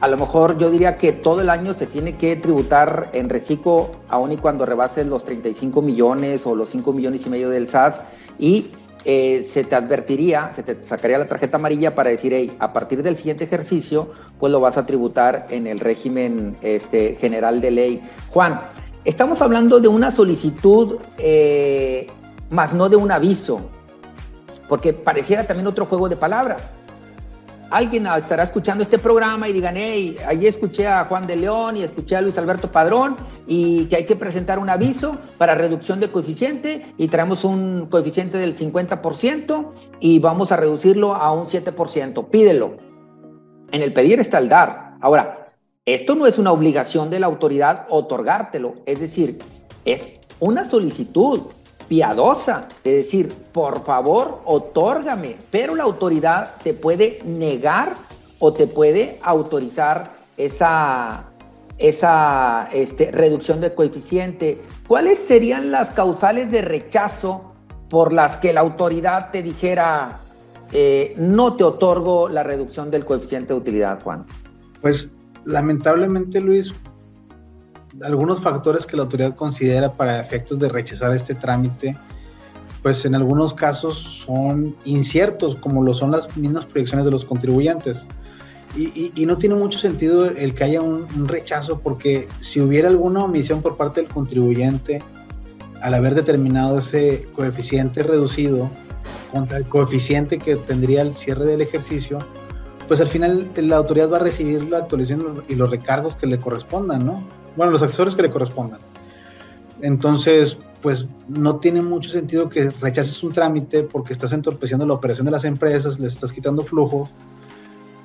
a 0.00 0.08
lo 0.08 0.16
mejor 0.16 0.56
yo 0.58 0.70
diría 0.70 0.96
que 0.96 1.12
todo 1.12 1.42
el 1.42 1.50
año 1.50 1.74
se 1.74 1.86
tiene 1.86 2.16
que 2.16 2.36
tributar 2.36 3.10
en 3.12 3.28
reciclo, 3.28 3.90
aun 4.08 4.32
y 4.32 4.36
cuando 4.38 4.64
rebases 4.64 5.06
los 5.06 5.24
35 5.24 5.82
millones 5.82 6.46
o 6.46 6.54
los 6.54 6.70
5 6.70 6.92
millones 6.92 7.26
y 7.26 7.30
medio 7.30 7.50
del 7.50 7.68
SAS, 7.68 8.00
y 8.38 8.70
eh, 9.04 9.42
se 9.42 9.64
te 9.64 9.76
advertiría, 9.76 10.52
se 10.54 10.62
te 10.62 10.86
sacaría 10.86 11.18
la 11.18 11.28
tarjeta 11.28 11.58
amarilla 11.58 11.94
para 11.94 12.10
decir, 12.10 12.32
hey, 12.34 12.52
a 12.58 12.72
partir 12.72 13.02
del 13.02 13.16
siguiente 13.16 13.44
ejercicio, 13.44 14.10
pues 14.38 14.50
lo 14.50 14.60
vas 14.60 14.78
a 14.78 14.86
tributar 14.86 15.46
en 15.50 15.66
el 15.66 15.80
régimen 15.80 16.56
este, 16.62 17.16
general 17.16 17.60
de 17.60 17.70
ley. 17.70 18.02
Juan, 18.30 18.60
estamos 19.04 19.42
hablando 19.42 19.80
de 19.80 19.88
una 19.88 20.10
solicitud, 20.10 20.96
eh, 21.18 22.06
más 22.48 22.72
no 22.72 22.88
de 22.88 22.96
un 22.96 23.10
aviso, 23.10 23.60
porque 24.66 24.94
pareciera 24.94 25.46
también 25.46 25.66
otro 25.66 25.84
juego 25.84 26.08
de 26.08 26.16
palabras 26.16 26.62
alguien 27.70 28.06
estará 28.06 28.42
escuchando 28.42 28.82
este 28.82 28.98
programa 28.98 29.48
y 29.48 29.52
digan, 29.52 29.74
hey, 29.76 30.16
allí 30.26 30.46
escuché 30.46 30.86
a 30.86 31.04
Juan 31.04 31.26
de 31.26 31.36
León 31.36 31.76
y 31.76 31.82
escuché 31.82 32.16
a 32.16 32.20
Luis 32.20 32.36
Alberto 32.36 32.70
Padrón 32.70 33.16
y 33.46 33.86
que 33.86 33.96
hay 33.96 34.06
que 34.06 34.16
presentar 34.16 34.58
un 34.58 34.68
aviso 34.68 35.16
para 35.38 35.54
reducción 35.54 36.00
de 36.00 36.10
coeficiente 36.10 36.92
y 36.98 37.08
traemos 37.08 37.44
un 37.44 37.86
coeficiente 37.90 38.38
del 38.38 38.56
50% 38.56 39.72
y 40.00 40.18
vamos 40.18 40.52
a 40.52 40.56
reducirlo 40.56 41.14
a 41.14 41.32
un 41.32 41.46
7%. 41.46 42.28
Pídelo. 42.28 42.76
En 43.72 43.82
el 43.82 43.92
pedir 43.92 44.18
está 44.18 44.38
el 44.38 44.48
dar. 44.48 44.96
Ahora, 45.00 45.52
esto 45.86 46.14
no 46.14 46.26
es 46.26 46.38
una 46.38 46.52
obligación 46.52 47.08
de 47.08 47.20
la 47.20 47.26
autoridad 47.26 47.86
otorgártelo, 47.88 48.74
es 48.86 49.00
decir, 49.00 49.38
es 49.84 50.20
una 50.40 50.64
solicitud 50.64 51.42
piadosa 51.90 52.68
de 52.84 52.98
decir, 52.98 53.34
por 53.52 53.84
favor, 53.84 54.42
otórgame, 54.44 55.36
pero 55.50 55.74
la 55.74 55.82
autoridad 55.82 56.54
te 56.62 56.72
puede 56.72 57.18
negar 57.24 57.96
o 58.38 58.52
te 58.52 58.68
puede 58.68 59.18
autorizar 59.24 60.08
esa, 60.36 61.24
esa 61.78 62.68
este, 62.72 63.10
reducción 63.10 63.60
de 63.60 63.74
coeficiente. 63.74 64.62
¿Cuáles 64.86 65.18
serían 65.18 65.72
las 65.72 65.90
causales 65.90 66.52
de 66.52 66.62
rechazo 66.62 67.54
por 67.88 68.12
las 68.12 68.36
que 68.36 68.52
la 68.52 68.60
autoridad 68.60 69.32
te 69.32 69.42
dijera, 69.42 70.20
eh, 70.70 71.14
no 71.18 71.56
te 71.56 71.64
otorgo 71.64 72.28
la 72.28 72.44
reducción 72.44 72.92
del 72.92 73.04
coeficiente 73.04 73.52
de 73.52 73.58
utilidad, 73.58 74.00
Juan? 74.04 74.24
Pues 74.80 75.10
lamentablemente, 75.44 76.40
Luis, 76.40 76.72
algunos 78.02 78.40
factores 78.40 78.86
que 78.86 78.96
la 78.96 79.04
autoridad 79.04 79.34
considera 79.34 79.92
para 79.92 80.20
efectos 80.20 80.58
de 80.58 80.68
rechazar 80.68 81.14
este 81.14 81.34
trámite, 81.34 81.96
pues 82.82 83.04
en 83.04 83.14
algunos 83.14 83.52
casos 83.52 83.98
son 83.98 84.74
inciertos, 84.84 85.56
como 85.56 85.82
lo 85.82 85.92
son 85.92 86.10
las 86.10 86.36
mismas 86.36 86.66
proyecciones 86.66 87.04
de 87.04 87.10
los 87.10 87.24
contribuyentes. 87.24 88.04
Y, 88.76 89.12
no 89.26 89.36
tiene 89.36 89.56
mucho 89.56 89.80
sentido 89.80 90.26
el 90.26 90.54
que 90.54 90.62
haya 90.62 90.80
un, 90.80 91.06
rechazo, 91.26 91.80
porque 91.80 92.28
si 92.38 92.60
hubiera 92.60 92.88
alguna 92.88 93.24
omisión 93.24 93.62
por 93.62 93.76
parte 93.76 94.00
del 94.00 94.08
contribuyente 94.08 95.02
al 95.82 95.94
haber 95.94 96.14
determinado 96.14 96.78
ese 96.78 97.26
coeficiente 97.34 98.04
reducido 98.04 98.70
contra 99.32 99.58
el 99.58 99.66
coeficiente 99.66 100.38
que 100.38 100.54
tendría 100.54 101.02
el 101.02 101.14
cierre 101.14 101.46
del 101.46 101.62
ejercicio, 101.62 102.18
pues 102.86 103.00
al 103.00 103.08
final 103.08 103.50
la 103.56 103.76
autoridad 103.76 104.10
va 104.10 104.18
a 104.18 104.20
recibir 104.20 104.62
la 104.68 104.78
actualización 104.78 105.42
y 105.48 105.56
los 105.56 105.68
recargos 105.68 106.14
que 106.14 106.28
le 106.28 106.38
correspondan, 106.38 107.04
¿no? 107.04 107.24
Bueno, 107.56 107.72
los 107.72 107.82
accesorios 107.82 108.14
que 108.14 108.22
le 108.22 108.30
correspondan. 108.30 108.80
Entonces, 109.82 110.56
pues 110.82 111.06
no 111.28 111.56
tiene 111.56 111.82
mucho 111.82 112.10
sentido 112.10 112.48
que 112.48 112.70
rechaces 112.80 113.22
un 113.22 113.32
trámite 113.32 113.82
porque 113.82 114.12
estás 114.12 114.32
entorpeciendo 114.32 114.86
la 114.86 114.94
operación 114.94 115.26
de 115.26 115.32
las 115.32 115.44
empresas, 115.44 115.98
les 115.98 116.14
estás 116.14 116.32
quitando 116.32 116.62
flujo, 116.62 117.08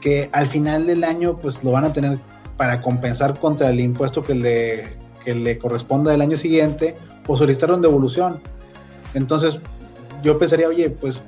que 0.02 0.30
al 0.32 0.48
final 0.48 0.88
del 0.88 1.04
año 1.04 1.38
pues 1.38 1.64
lo 1.64 1.72
van 1.72 1.86
a 1.86 1.94
tener 1.94 2.20
para 2.58 2.82
compensar 2.82 3.40
contra 3.40 3.70
el 3.70 3.80
impuesto 3.80 4.22
que 4.22 4.36
le, 4.36 4.94
que 5.24 5.34
le 5.34 5.58
corresponda 5.58 6.14
el 6.14 6.22
año 6.22 6.38
siguiente 6.38 6.96
o 7.28 7.36
solicitar 7.36 7.72
una 7.72 7.82
devolución. 7.82 8.40
Entonces, 9.14 9.60
yo 10.24 10.38
pensaría, 10.38 10.68
oye, 10.68 10.90
pues 10.90 11.22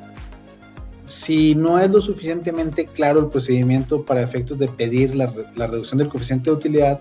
si 1.08 1.56
no 1.56 1.80
es 1.80 1.90
lo 1.90 2.02
suficientemente 2.02 2.86
claro 2.86 3.22
el 3.22 3.28
procedimiento 3.28 4.04
para 4.04 4.22
efectos 4.22 4.58
de 4.58 4.68
pedir 4.68 5.16
la, 5.16 5.28
reducción 5.56 5.98
del 5.98 6.10
coeficiente 6.10 6.50
de 6.50 6.56
utilidad, 6.56 7.00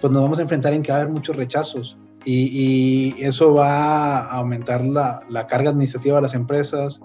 pues 0.00 0.12
nos 0.12 0.22
vamos 0.22 0.38
a 0.38 0.42
enfrentar 0.42 0.72
en 0.72 0.82
que 0.82 0.92
va 0.92 0.98
a 0.98 1.00
haber 1.02 1.12
muchos 1.12 1.36
rechazos 1.36 1.96
y, 2.24 3.14
eso 3.22 3.54
va 3.54 4.18
a 4.18 4.32
aumentar 4.32 4.84
la, 4.84 5.22
la, 5.28 5.46
carga 5.46 5.70
administrativa 5.70 6.16
de 6.16 6.22
las 6.22 6.34
empresas, 6.34 7.00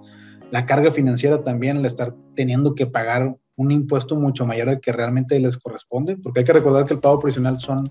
la 0.49 0.65
carga 0.65 0.91
financiera 0.91 1.43
también 1.43 1.77
al 1.77 1.85
estar 1.85 2.15
teniendo 2.35 2.73
que 2.73 2.87
pagar 2.87 3.35
un 3.55 3.71
impuesto 3.71 4.15
mucho 4.15 4.45
mayor 4.45 4.69
al 4.69 4.79
que 4.79 4.91
realmente 4.91 5.39
les 5.39 5.57
corresponde, 5.57 6.17
porque 6.17 6.39
hay 6.39 6.45
que 6.45 6.53
recordar 6.53 6.85
que 6.85 6.95
el 6.95 6.99
pago 6.99 7.19
provisional 7.19 7.59
son 7.59 7.89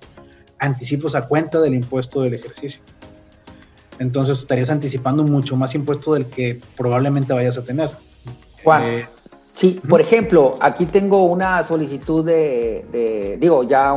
anticipos 0.59 1.15
a 1.15 1.27
cuenta 1.29 1.61
del 1.61 1.75
impuesto 1.75 2.23
del 2.23 2.35
ejercicio. 2.35 2.83
Entonces 3.99 4.39
estarías 4.39 4.71
anticipando 4.71 5.23
mucho 5.23 5.57
más 5.57 5.75
impuesto 5.75 6.15
del 6.15 6.27
que 6.27 6.61
probablemente 6.77 7.33
vayas 7.33 7.59
a 7.59 7.65
tener. 7.65 7.91
Juan, 8.65 8.83
eh, 8.83 9.07
sí, 9.53 9.81
por 9.89 10.01
ejemplo, 10.01 10.57
aquí 10.61 10.87
tengo 10.87 11.25
una 11.27 11.63
solicitud 11.63 12.25
de, 12.25 13.39
digo, 13.39 13.63
ya 13.63 13.93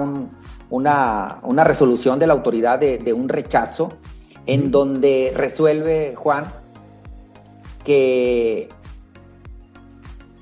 una, 0.73 1.37
una, 1.43 1.63
resolución 1.63 2.17
de 2.17 2.25
la 2.25 2.33
autoridad 2.33 2.79
de, 2.79 3.13
un 3.13 3.29
rechazo 3.29 3.93
en 4.47 4.71
donde 4.71 5.31
resuelve, 5.35 6.15
Juan, 6.15 6.45
que 7.85 8.69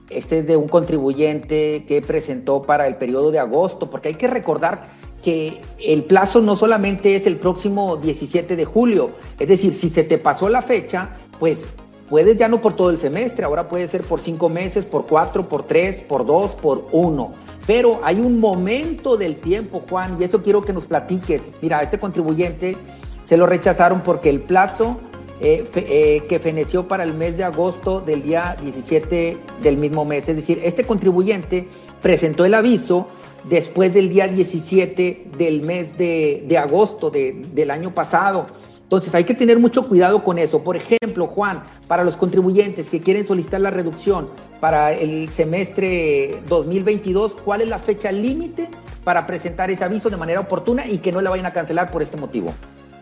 este 0.09 0.39
es 0.39 0.47
de 0.47 0.55
un 0.55 0.69
contribuyente 0.69 1.83
que 1.85 2.01
presentó 2.01 2.61
para 2.61 2.87
el 2.87 2.95
periodo 2.95 3.31
de 3.31 3.39
agosto, 3.39 3.89
porque 3.89 4.07
hay 4.07 4.13
que 4.13 4.29
recordar 4.29 4.87
que 5.21 5.59
el 5.85 6.05
plazo 6.05 6.39
no 6.39 6.55
solamente 6.55 7.17
es 7.17 7.27
el 7.27 7.35
próximo 7.35 7.97
17 7.97 8.55
de 8.55 8.63
julio, 8.63 9.11
es 9.37 9.49
decir, 9.49 9.73
si 9.73 9.89
se 9.89 10.05
te 10.05 10.17
pasó 10.17 10.47
la 10.47 10.61
fecha, 10.61 11.09
pues 11.39 11.65
puedes 12.07 12.37
ya 12.37 12.47
no 12.47 12.61
por 12.61 12.77
todo 12.77 12.89
el 12.89 12.97
semestre, 12.97 13.43
ahora 13.43 13.67
puede 13.67 13.85
ser 13.89 14.03
por 14.03 14.21
cinco 14.21 14.47
meses, 14.47 14.85
por 14.85 15.07
cuatro, 15.07 15.49
por 15.49 15.67
tres, 15.67 15.99
por 15.99 16.25
dos, 16.25 16.55
por 16.55 16.87
uno. 16.93 17.33
Pero 17.71 18.01
hay 18.03 18.19
un 18.19 18.41
momento 18.41 19.15
del 19.15 19.37
tiempo, 19.37 19.81
Juan, 19.89 20.17
y 20.19 20.25
eso 20.25 20.43
quiero 20.43 20.61
que 20.61 20.73
nos 20.73 20.83
platiques. 20.83 21.43
Mira, 21.61 21.81
este 21.81 22.01
contribuyente 22.01 22.75
se 23.23 23.37
lo 23.37 23.45
rechazaron 23.45 24.01
porque 24.01 24.29
el 24.29 24.41
plazo 24.41 24.97
eh, 25.39 25.63
eh, 25.75 26.23
que 26.27 26.39
feneció 26.39 26.89
para 26.89 27.05
el 27.05 27.13
mes 27.13 27.37
de 27.37 27.45
agosto 27.45 28.01
del 28.01 28.23
día 28.23 28.57
17 28.61 29.37
del 29.63 29.77
mismo 29.77 30.03
mes. 30.03 30.27
Es 30.27 30.35
decir, 30.35 30.59
este 30.65 30.83
contribuyente 30.83 31.65
presentó 32.01 32.43
el 32.43 32.55
aviso 32.55 33.07
después 33.45 33.93
del 33.93 34.09
día 34.09 34.27
17 34.27 35.27
del 35.37 35.61
mes 35.61 35.97
de, 35.97 36.57
agosto 36.61 37.09
del 37.09 37.71
año 37.71 37.93
pasado. 37.93 38.47
Entonces 38.83 39.15
hay 39.15 39.23
que 39.23 39.33
tener 39.33 39.59
mucho 39.59 39.87
cuidado 39.87 40.25
con 40.25 40.39
eso. 40.39 40.61
Por 40.61 40.75
ejemplo, 40.75 41.27
Juan, 41.27 41.63
para 41.87 42.03
los 42.03 42.17
contribuyentes 42.17 42.89
que 42.89 42.99
quieren 42.99 43.25
solicitar 43.25 43.61
la 43.61 43.71
reducción 43.71 44.27
para 44.61 44.93
el 44.93 45.27
semestre 45.29 46.41
2022, 46.47 47.35
¿cuál 47.43 47.61
es 47.61 47.67
la 47.67 47.79
fecha 47.79 48.11
límite 48.11 48.69
para 49.03 49.25
presentar 49.25 49.71
ese 49.71 49.83
aviso 49.83 50.09
de 50.09 50.17
manera 50.17 50.39
oportuna 50.39 50.87
y 50.87 50.99
que 50.99 51.11
no 51.11 51.19
la 51.19 51.31
vayan 51.31 51.47
a 51.47 51.51
cancelar 51.51 51.91
por 51.91 52.03
este 52.03 52.15
motivo? 52.15 52.53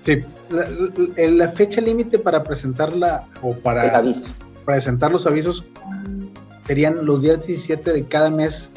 Sí, 0.06 0.24
la, 1.18 1.50
fecha 1.50 1.82
límite 1.82 2.18
para 2.18 2.42
presentarla 2.44 3.28
o 3.44 3.54
para 3.54 4.01
presentar 4.66 5.12
los 5.12 5.28
avisos 5.28 5.66
serían 6.66 7.06
los 7.06 7.22
días 7.22 7.46
17 7.46 7.92
de 7.92 8.06
cada 8.06 8.30
mes 8.30 8.72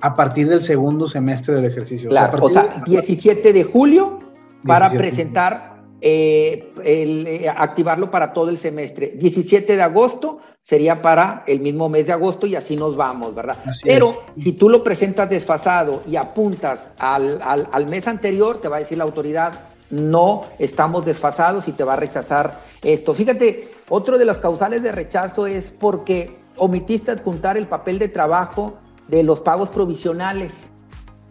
a 0.00 0.14
partir 0.14 0.48
del 0.48 0.62
segundo 0.62 1.08
semestre 1.08 1.54
del 1.56 1.64
ejercicio. 1.64 2.10
Claro, 2.10 2.44
o 2.44 2.48
sea, 2.48 2.82
17 2.86 3.52
de 3.52 3.64
julio 3.64 4.20
para 4.64 4.90
presentar, 4.90 5.73
eh, 6.06 6.70
eh, 6.84 7.48
activarlo 7.48 8.10
para 8.10 8.34
todo 8.34 8.50
el 8.50 8.58
semestre. 8.58 9.14
17 9.16 9.74
de 9.74 9.82
agosto 9.82 10.38
sería 10.60 11.00
para 11.00 11.44
el 11.46 11.60
mismo 11.60 11.88
mes 11.88 12.08
de 12.08 12.12
agosto 12.12 12.46
y 12.46 12.56
así 12.56 12.76
nos 12.76 12.94
vamos, 12.94 13.34
¿verdad? 13.34 13.56
Pero 13.82 14.22
si 14.36 14.52
tú 14.52 14.68
lo 14.68 14.84
presentas 14.84 15.30
desfasado 15.30 16.02
y 16.06 16.16
apuntas 16.16 16.90
al, 16.98 17.40
al, 17.40 17.86
mes 17.86 18.06
anterior, 18.06 18.60
te 18.60 18.68
va 18.68 18.76
a 18.76 18.80
decir 18.80 18.98
la 18.98 19.04
autoridad, 19.04 19.60
no 19.88 20.42
estamos 20.58 21.06
desfasados 21.06 21.68
y 21.68 21.72
te 21.72 21.84
va 21.84 21.94
a 21.94 21.96
rechazar 21.96 22.60
esto. 22.82 23.14
Fíjate, 23.14 23.70
otro 23.88 24.18
de 24.18 24.26
las 24.26 24.38
causales 24.38 24.82
de 24.82 24.92
rechazo 24.92 25.46
es 25.46 25.70
porque 25.70 26.36
omitiste 26.56 27.12
adjuntar 27.12 27.56
el 27.56 27.66
papel 27.66 27.98
de 27.98 28.08
trabajo 28.08 28.74
de 29.08 29.22
los 29.22 29.40
pagos 29.40 29.70
provisionales. 29.70 30.70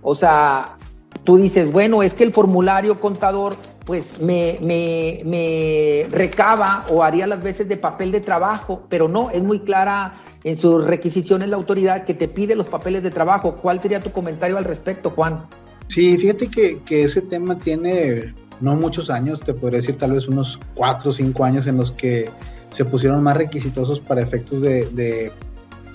O 0.02 0.16
sea, 0.16 0.78
tú 1.24 1.38
dices, 1.38 1.72
bueno, 1.72 2.04
es 2.04 2.14
que 2.14 2.24
el 2.24 2.34
formulario 2.34 3.00
contador 3.00 3.56
pues 3.86 4.22
me, 4.22 4.58
me, 4.62 6.08
recaba 6.10 6.86
o 6.90 7.04
haría 7.04 7.28
las 7.28 7.44
veces 7.44 7.68
de 7.68 7.78
papel 7.78 8.12
de 8.12 8.22
trabajo, 8.22 8.84
pero 8.90 9.08
no, 9.08 9.30
es 9.30 9.44
muy 9.44 9.60
clara 9.60 10.20
en 10.44 10.60
sus 10.60 10.86
requisiciones 10.86 11.50
la 11.50 11.58
autoridad 11.58 12.06
que 12.06 12.14
te 12.14 12.28
pide 12.28 12.56
los 12.56 12.68
papeles 12.68 13.04
de 13.04 13.12
trabajo. 13.12 13.56
¿Cuál 13.62 13.82
sería 13.82 14.00
tu 14.00 14.12
comentario 14.12 14.58
al 14.58 14.66
respecto, 14.66 15.10
Juan? 15.10 15.46
Sí, 15.88 16.18
fíjate 16.18 16.48
que, 16.48 17.04
ese 17.04 17.22
tema 17.22 17.60
tiene 17.60 18.34
no 18.62 18.76
muchos 18.76 19.10
años, 19.10 19.42
te 19.42 19.54
podría 19.54 19.78
decir 19.78 19.98
tal 19.98 20.14
vez 20.14 20.28
unos 20.28 20.60
cuatro 20.76 21.12
o 21.12 21.14
cinco 21.14 21.44
años 21.44 21.68
en 21.68 21.78
los 21.78 21.92
que 21.92 22.30
se 22.72 22.86
pusieron 22.86 23.22
más 23.22 23.36
requisitosos 23.36 24.00
para 24.00 24.22
efectos 24.22 24.62
de, 24.62 24.86
de 24.92 25.32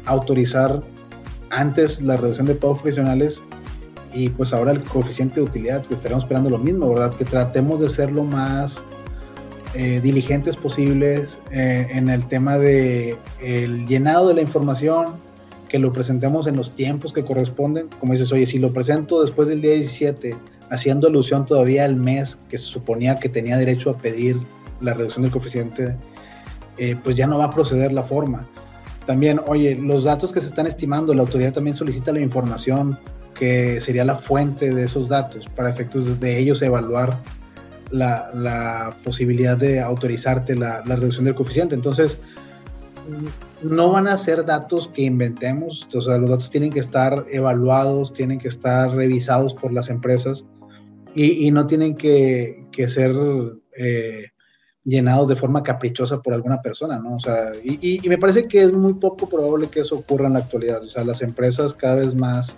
autorizar 0.04 0.82
antes 1.50 2.02
la 2.02 2.16
reducción 2.16 2.46
de 2.46 2.54
pagos 2.54 2.80
profesionales 2.80 3.40
y 4.12 4.28
pues 4.30 4.52
ahora 4.52 4.72
el 4.72 4.82
coeficiente 4.82 5.36
de 5.36 5.42
utilidad, 5.42 5.84
que 5.84 5.94
estaremos 5.94 6.24
esperando 6.24 6.50
lo 6.50 6.58
mismo, 6.58 6.88
¿verdad? 6.88 7.14
Que 7.14 7.24
tratemos 7.24 7.80
de 7.80 7.88
ser 7.88 8.10
lo 8.12 8.24
más 8.24 8.82
eh, 9.74 10.00
diligentes 10.02 10.56
posibles 10.56 11.38
eh, 11.50 11.86
en 11.90 12.08
el 12.08 12.26
tema 12.26 12.58
de 12.58 13.16
el 13.40 13.86
llenado 13.86 14.28
de 14.28 14.34
la 14.34 14.40
información, 14.40 15.16
que 15.68 15.78
lo 15.78 15.92
presentemos 15.92 16.46
en 16.46 16.56
los 16.56 16.74
tiempos 16.74 17.12
que 17.12 17.24
corresponden. 17.24 17.88
Como 18.00 18.12
dices, 18.12 18.32
oye, 18.32 18.46
si 18.46 18.58
lo 18.58 18.72
presento 18.72 19.20
después 19.20 19.48
del 19.48 19.60
día 19.60 19.74
17, 19.74 20.36
haciendo 20.70 21.08
alusión 21.08 21.44
todavía 21.44 21.84
al 21.84 21.96
mes 21.96 22.38
que 22.48 22.56
se 22.56 22.64
suponía 22.64 23.16
que 23.16 23.28
tenía 23.28 23.56
derecho 23.58 23.90
a 23.90 23.98
pedir 23.98 24.38
la 24.80 24.94
reducción 24.94 25.22
del 25.22 25.32
coeficiente, 25.32 25.96
eh, 26.78 26.96
pues 27.02 27.16
ya 27.16 27.26
no 27.26 27.38
va 27.38 27.44
a 27.44 27.50
proceder 27.50 27.92
la 27.92 28.02
forma. 28.02 28.48
También, 29.06 29.40
oye, 29.46 29.74
los 29.74 30.04
datos 30.04 30.32
que 30.32 30.40
se 30.40 30.46
están 30.46 30.66
estimando, 30.66 31.12
la 31.14 31.22
autoridad 31.22 31.52
también 31.52 31.74
solicita 31.74 32.12
la 32.12 32.20
información 32.20 32.98
que 33.38 33.80
sería 33.80 34.04
la 34.04 34.16
fuente 34.16 34.74
de 34.74 34.84
esos 34.84 35.08
datos 35.08 35.46
para 35.54 35.70
efectos 35.70 36.18
de 36.18 36.38
ellos 36.38 36.60
evaluar 36.60 37.22
la, 37.90 38.96
posibilidad 39.04 39.56
de 39.56 39.80
autorizarte 39.80 40.54
la, 40.54 40.82
reducción 40.82 41.24
del 41.24 41.34
coeficiente. 41.34 41.74
Entonces, 41.74 42.18
no 43.62 43.90
van 43.90 44.08
a 44.08 44.18
ser 44.18 44.44
datos 44.44 44.88
que 44.88 45.02
inventemos, 45.02 45.88
o 45.94 46.02
sea, 46.02 46.18
los 46.18 46.30
datos 46.30 46.50
tienen 46.50 46.70
que 46.70 46.80
estar 46.80 47.24
evaluados, 47.30 48.12
tienen 48.12 48.38
que 48.38 48.48
estar 48.48 48.90
revisados 48.90 49.54
por 49.54 49.72
las 49.72 49.88
empresas 49.88 50.44
y, 51.14 51.50
no 51.50 51.66
tienen 51.66 51.96
que, 51.96 52.62
ser 52.88 53.14
eh, 53.76 54.26
llenados 54.84 55.28
de 55.28 55.36
forma 55.36 55.62
caprichosa 55.62 56.20
por 56.20 56.34
alguna 56.34 56.60
persona, 56.60 56.98
¿no? 56.98 57.14
O 57.16 57.20
sea, 57.20 57.52
y, 57.64 58.04
y, 58.04 58.08
me 58.08 58.18
parece 58.18 58.46
que 58.46 58.62
es 58.62 58.72
muy 58.72 58.94
poco 58.94 59.28
probable 59.28 59.68
que 59.68 59.80
eso 59.80 59.96
ocurra 59.96 60.26
en 60.26 60.34
la 60.34 60.40
actualidad. 60.40 60.82
O 60.82 60.86
sea, 60.86 61.02
las 61.02 61.22
empresas 61.22 61.72
cada 61.74 61.96
vez 61.96 62.14
más 62.14 62.56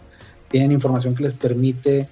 tienen 0.51 0.73
información 0.73 1.15
que 1.15 1.23
les 1.23 1.35
permite 1.35 2.09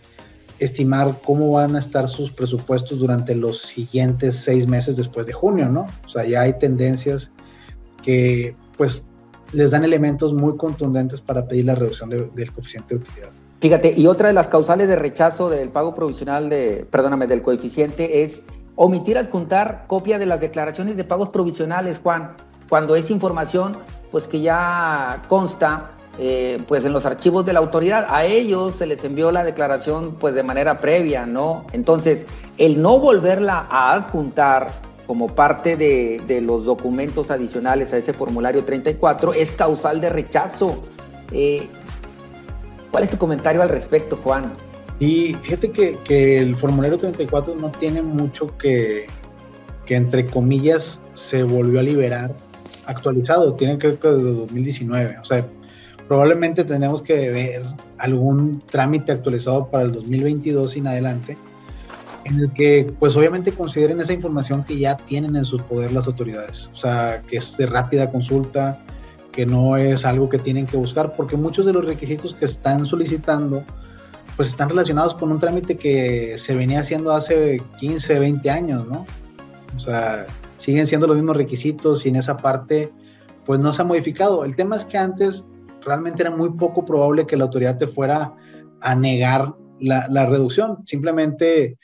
estimar 0.59 1.20
cómo 1.24 1.53
van 1.53 1.77
a 1.77 1.79
estar 1.79 2.09
sus 2.09 2.33
presupuestos 2.33 2.98
durante 2.98 3.35
los 3.35 3.62
siguientes 3.62 4.37
seis 4.37 4.66
meses 4.66 4.96
después 4.96 5.27
de 5.27 5.33
junio, 5.33 5.68
¿no? 5.68 5.87
O 6.07 6.09
sea, 6.09 6.24
ya 6.24 6.42
hay 6.42 6.59
tendencias 6.59 7.31
que 8.03 8.57
pues 8.77 9.03
les 9.53 9.70
dan 9.70 9.85
elementos 9.85 10.33
muy 10.33 10.57
contundentes 10.57 11.20
para 11.20 11.46
pedir 11.46 11.66
la 11.66 11.74
reducción 11.74 12.11
del 12.11 12.53
coeficiente 12.53 12.94
de 12.94 13.01
utilidad. 13.01 13.29
Fíjate, 13.61 13.94
y 13.96 14.07
otra 14.07 14.29
de 14.29 14.35
las 14.35 14.48
causales 14.48 14.88
de 14.88 14.96
rechazo 14.96 15.48
del 15.48 15.70
pago 15.70 15.94
provisional 15.94 16.48
de, 16.48 16.87
perdóname, 16.90 17.27
del 17.27 17.42
coeficiente 17.42 18.22
es 18.22 18.42
omitir 18.77 19.18
adjuntar 19.18 19.85
copia 19.88 20.18
de 20.18 20.27
las 20.27 20.40
declaraciones 20.40 20.96
de 20.96 21.05
pagos 21.05 21.31
provisionales, 21.31 21.98
Juan, 22.01 22.37
cuando 22.68 22.94
es 22.94 23.11
información 23.11 23.77
pues 24.12 24.29
que 24.29 24.40
ya 24.40 25.24
consta 25.29 25.92
eh, 26.20 26.61
pues 26.66 26.85
en 26.85 26.92
los 26.92 27.07
archivos 27.07 27.46
de 27.46 27.52
la 27.52 27.61
autoridad. 27.61 28.07
A 28.11 28.24
ellos 28.24 28.74
se 28.76 28.87
les 28.87 29.02
envió 29.04 29.31
la 29.31 29.44
declaración 29.44 30.16
pues 30.18 30.35
de 30.35 30.42
manera 30.42 30.81
previa, 30.81 31.26
¿no? 31.26 31.64
Entonces, 31.72 32.24
el 32.57 32.83
no 32.83 32.98
volverla 32.98 33.66
a 33.70 33.92
adjuntar 33.92 34.68
como 35.07 35.28
parte 35.28 35.76
de, 35.76 36.40
los 36.42 36.64
documentos 36.64 37.31
adicionales 37.31 37.92
a 37.92 37.96
ese 37.98 38.12
formulario 38.12 38.64
34 38.64 39.33
es 39.33 39.52
causal 39.52 40.00
de 40.00 40.11
rechazo. 40.11 40.85
Eh, 41.33 41.68
¿Cuál 42.90 43.04
es 43.04 43.11
tu 43.11 43.16
comentario 43.16 43.62
al 43.62 43.68
respecto, 43.68 44.18
Juan? 44.22 44.52
Y 44.98 45.35
fíjate 45.35 45.70
que, 45.70 45.98
que 46.04 46.40
el 46.40 46.57
formulario 46.57 46.98
34 46.98 47.54
no 47.54 47.70
tiene 47.70 48.02
mucho 48.02 48.48
que, 48.59 49.07
que, 49.87 49.94
entre 49.94 50.26
comillas, 50.26 51.00
se 51.14 51.44
volvió 51.44 51.78
a 51.78 51.85
liberar 51.85 52.35
actualizado. 52.87 53.54
Tiene 53.54 53.78
creo 53.78 53.98
que 53.98 54.09
desde 54.09 54.33
2019. 54.33 55.18
O 55.20 55.24
sea, 55.24 55.46
probablemente 56.09 56.64
tenemos 56.64 57.03
que 57.03 57.31
ver 57.31 57.62
algún 57.99 58.61
trámite 58.61 59.12
actualizado 59.12 59.68
para 59.68 59.85
el 59.85 59.92
2022 59.92 60.77
en 60.77 60.87
adelante, 60.87 61.37
en 62.25 62.40
el 62.40 62.53
que 62.55 62.90
pues 62.99 63.14
obviamente 63.14 63.53
consideren 63.53 64.01
esa 64.01 64.14
información 64.14 64.64
que 64.64 64.79
ya 64.79 64.97
tienen 64.97 65.37
en 65.37 65.44
su 65.44 65.59
poder 65.59 65.92
las 65.92 66.07
autoridades, 66.07 66.71
o 66.73 66.77
sea, 66.77 67.23
que 67.29 67.37
es 67.37 67.57
de 67.59 67.66
rápida 67.66 68.11
consulta, 68.11 68.83
que 69.33 69.47
no 69.47 69.77
es 69.77 70.05
algo 70.05 70.29
que 70.29 70.38
tienen 70.38 70.66
que 70.66 70.79
buscar, 70.79 71.12
porque 71.14 71.37
muchos 71.37 71.66
de 71.66 71.73
los 71.75 71.85
requisitos 71.85 72.35
que 72.35 72.47
están 72.47 72.87
solicitando 72.87 73.62
pues 74.37 74.49
están 74.49 74.68
relacionados 74.68 75.14
con 75.14 75.33
un 75.33 75.38
trámite 75.40 75.77
que 75.77 76.38
se 76.38 76.55
venía 76.55 76.81
haciendo 76.81 77.12
hace 77.12 77.61
15, 77.81 78.21
20 78.21 78.51
años, 78.51 78.87
¿no? 78.87 79.05
O 79.77 79.81
sea, 79.81 80.27
siguen 80.59 80.87
siendo 80.87 81.09
los 81.09 81.16
mismos 81.16 81.37
requisitos 81.37 82.07
y 82.07 82.09
en 82.09 82.16
esa 82.16 82.37
parte 82.37 82.92
pues 83.44 83.59
no 83.59 83.73
se 83.73 83.83
ha 83.83 83.85
modificado. 83.85 84.44
El 84.44 84.55
tema 84.55 84.77
es 84.77 84.85
que 84.85 84.97
antes 84.97 85.44
realmente 85.88 86.22
era 86.22 86.31
muy 86.31 86.51
poco 86.51 86.85
probable 86.85 87.27
que 87.27 87.37
la 87.37 87.44
autoridad 87.44 87.77
te 87.79 87.87
fuera 87.87 88.35
a 88.81 88.94
negar 88.94 89.55
la, 89.81 90.07
la 90.09 90.27
reducción. 90.27 90.79
Simplemente 90.87 91.79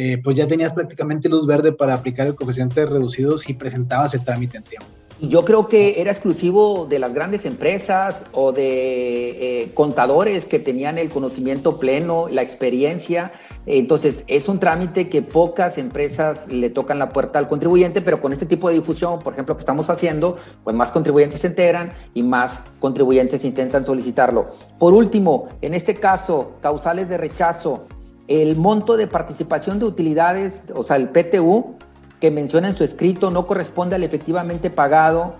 eh, 0.00 0.18
pues 0.22 0.36
ya 0.36 0.46
tenías 0.46 0.72
prácticamente 0.72 1.28
luz 1.28 1.46
verde 1.46 1.72
para 1.72 1.94
aplicar 1.94 2.26
el 2.26 2.36
coeficiente 2.36 2.86
reducido 2.86 3.36
si 3.36 3.54
presentabas 3.54 4.14
el 4.14 4.24
trámite 4.24 4.58
en 4.58 4.62
tiempo. 4.62 4.86
Y 5.20 5.28
yo 5.28 5.44
creo 5.44 5.66
que 5.66 6.00
era 6.00 6.12
exclusivo 6.12 6.86
de 6.88 7.00
las 7.00 7.12
grandes 7.12 7.44
empresas 7.44 8.24
o 8.30 8.52
de 8.52 9.62
eh, 9.62 9.70
contadores 9.74 10.44
que 10.44 10.60
tenían 10.60 10.98
el 10.98 11.08
conocimiento 11.08 11.80
pleno, 11.80 12.28
la 12.30 12.42
experiencia. 12.42 13.32
Entonces, 13.70 14.24
es 14.28 14.48
un 14.48 14.58
trámite 14.58 15.10
que 15.10 15.20
pocas 15.20 15.76
empresas 15.76 16.50
le 16.50 16.70
tocan 16.70 16.98
la 16.98 17.10
puerta 17.10 17.38
al 17.38 17.48
contribuyente, 17.48 18.00
pero 18.00 18.18
con 18.18 18.32
este 18.32 18.46
tipo 18.46 18.70
de 18.70 18.76
difusión, 18.76 19.18
por 19.18 19.34
ejemplo, 19.34 19.54
que 19.54 19.60
estamos 19.60 19.90
haciendo, 19.90 20.38
pues 20.64 20.74
más 20.74 20.90
contribuyentes 20.90 21.42
se 21.42 21.48
enteran 21.48 21.92
y 22.14 22.22
más 22.22 22.60
contribuyentes 22.80 23.44
intentan 23.44 23.84
solicitarlo. 23.84 24.46
Por 24.78 24.94
último, 24.94 25.50
en 25.60 25.74
este 25.74 25.96
caso, 25.96 26.52
causales 26.62 27.10
de 27.10 27.18
rechazo, 27.18 27.84
el 28.26 28.56
monto 28.56 28.96
de 28.96 29.06
participación 29.06 29.78
de 29.78 29.84
utilidades, 29.84 30.62
o 30.74 30.82
sea, 30.82 30.96
el 30.96 31.10
PTU, 31.10 31.74
que 32.20 32.30
menciona 32.30 32.68
en 32.68 32.74
su 32.74 32.84
escrito 32.84 33.30
no 33.30 33.46
corresponde 33.46 33.96
al 33.96 34.02
efectivamente 34.02 34.70
pagado 34.70 35.34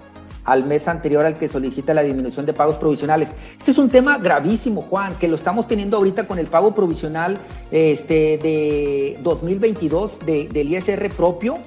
al 0.49 0.65
mes 0.65 0.89
anterior 0.89 1.25
al 1.25 1.39
que 1.39 1.49
solicita 1.49 1.95
la 1.95 2.03
disminución 2.03 2.47
de 2.47 2.53
pagos 2.53 2.77
provisionales. 2.77 3.31
Ese 3.61 3.71
es 3.73 3.79
un 3.79 3.89
tema 3.89 4.19
gravísimo, 4.19 4.83
Juan, 4.83 5.15
que 5.17 5.29
lo 5.29 5.37
estamos 5.37 5.69
teniendo 5.69 5.99
ahorita 5.99 6.27
con 6.27 6.39
el 6.39 6.47
pago 6.47 6.75
provisional 6.75 7.39
este, 7.71 8.39
de 8.39 9.19
2022 9.23 10.21
del 10.25 10.73
ISR 10.73 11.11
propio, 11.11 11.59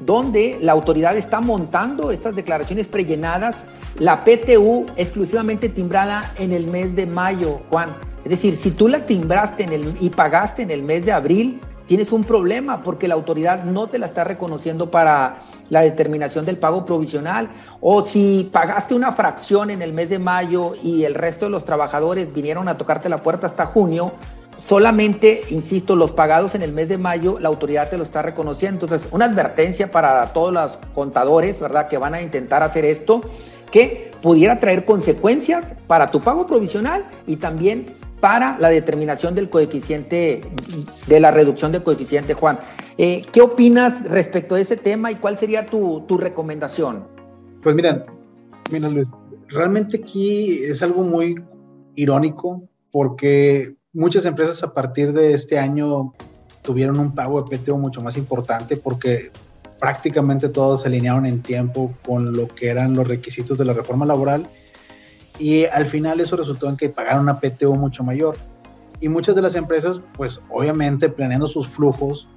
donde 0.00 0.58
la 0.62 0.72
autoridad 0.72 1.16
está 1.16 1.40
montando 1.40 2.10
estas 2.10 2.34
declaraciones 2.34 2.88
prellenadas, 2.88 3.56
la 3.98 4.24
PTU 4.24 4.86
exclusivamente 4.96 5.68
timbrada 5.68 6.32
en 6.38 6.52
el 6.52 6.66
mes 6.66 6.96
de 6.96 7.06
mayo, 7.06 7.60
Juan. 7.70 7.94
Es 8.24 8.30
decir, 8.30 8.56
si 8.56 8.70
tú 8.70 8.88
la 8.88 9.06
timbraste 9.06 9.64
en 9.64 9.72
el, 9.72 9.94
y 10.00 10.10
pagaste 10.10 10.62
en 10.62 10.70
el 10.70 10.82
mes 10.82 11.04
de 11.04 11.12
abril, 11.12 11.60
tienes 11.90 12.12
un 12.12 12.22
problema 12.22 12.82
porque 12.82 13.08
la 13.08 13.16
autoridad 13.16 13.64
no 13.64 13.88
te 13.88 13.98
la 13.98 14.06
está 14.06 14.22
reconociendo 14.22 14.92
para 14.92 15.40
la 15.70 15.82
determinación 15.82 16.46
del 16.46 16.56
pago 16.56 16.84
provisional. 16.86 17.50
O 17.80 18.04
si 18.04 18.48
pagaste 18.52 18.94
una 18.94 19.10
fracción 19.10 19.70
en 19.70 19.82
el 19.82 19.92
mes 19.92 20.08
de 20.08 20.20
mayo 20.20 20.74
y 20.80 21.02
el 21.02 21.14
resto 21.14 21.46
de 21.46 21.50
los 21.50 21.64
trabajadores 21.64 22.32
vinieron 22.32 22.68
a 22.68 22.78
tocarte 22.78 23.08
la 23.08 23.16
puerta 23.16 23.48
hasta 23.48 23.66
junio, 23.66 24.12
solamente, 24.64 25.42
insisto, 25.50 25.96
los 25.96 26.12
pagados 26.12 26.54
en 26.54 26.62
el 26.62 26.70
mes 26.70 26.88
de 26.88 26.96
mayo, 26.96 27.40
la 27.40 27.48
autoridad 27.48 27.90
te 27.90 27.96
lo 27.96 28.04
está 28.04 28.22
reconociendo. 28.22 28.86
Entonces, 28.86 29.08
una 29.10 29.24
advertencia 29.24 29.90
para 29.90 30.32
todos 30.32 30.52
los 30.52 30.78
contadores, 30.94 31.58
¿verdad?, 31.58 31.88
que 31.88 31.98
van 31.98 32.14
a 32.14 32.22
intentar 32.22 32.62
hacer 32.62 32.84
esto, 32.84 33.20
que 33.72 34.12
pudiera 34.22 34.60
traer 34.60 34.84
consecuencias 34.84 35.74
para 35.88 36.12
tu 36.12 36.20
pago 36.20 36.46
provisional 36.46 37.04
y 37.26 37.34
también 37.34 37.86
para 38.20 38.58
la 38.58 38.68
determinación 38.68 39.34
del 39.34 39.48
coeficiente, 39.48 40.42
de 41.06 41.20
la 41.20 41.30
reducción 41.30 41.72
del 41.72 41.82
coeficiente, 41.82 42.34
Juan. 42.34 42.60
Eh, 42.98 43.24
¿Qué 43.32 43.40
opinas 43.40 44.04
respecto 44.04 44.54
a 44.54 44.60
ese 44.60 44.76
tema 44.76 45.10
y 45.10 45.16
cuál 45.16 45.38
sería 45.38 45.66
tu, 45.66 46.02
tu 46.06 46.18
recomendación? 46.18 47.04
Pues 47.62 47.74
miren, 47.74 48.04
mira 48.70 48.88
Luis, 48.88 49.08
realmente 49.48 49.96
aquí 49.98 50.62
es 50.64 50.82
algo 50.82 51.02
muy 51.02 51.42
irónico 51.94 52.62
porque 52.90 53.74
muchas 53.92 54.26
empresas 54.26 54.62
a 54.62 54.72
partir 54.74 55.12
de 55.12 55.32
este 55.32 55.58
año 55.58 56.12
tuvieron 56.62 56.98
un 56.98 57.14
pago 57.14 57.42
de 57.42 57.56
PTO 57.56 57.78
mucho 57.78 58.00
más 58.00 58.16
importante 58.16 58.76
porque 58.76 59.30
prácticamente 59.78 60.48
todos 60.50 60.82
se 60.82 60.88
alinearon 60.88 61.26
en 61.26 61.40
tiempo 61.40 61.94
con 62.04 62.36
lo 62.36 62.48
que 62.48 62.68
eran 62.68 62.94
los 62.94 63.08
requisitos 63.08 63.56
de 63.56 63.64
la 63.64 63.72
reforma 63.72 64.04
laboral 64.04 64.46
y 65.40 65.64
al 65.64 65.86
final 65.86 66.20
eso 66.20 66.36
resultó 66.36 66.68
en 66.68 66.76
que 66.76 66.90
pagaron 66.90 67.22
una 67.22 67.40
PTO 67.40 67.74
mucho 67.74 68.04
mayor. 68.04 68.36
Y 69.00 69.08
muchas 69.08 69.34
de 69.34 69.40
las 69.40 69.54
empresas, 69.54 69.98
pues 70.12 70.42
obviamente 70.50 71.08
planeando 71.08 71.48
sus 71.48 71.66
flujos, 71.66 72.28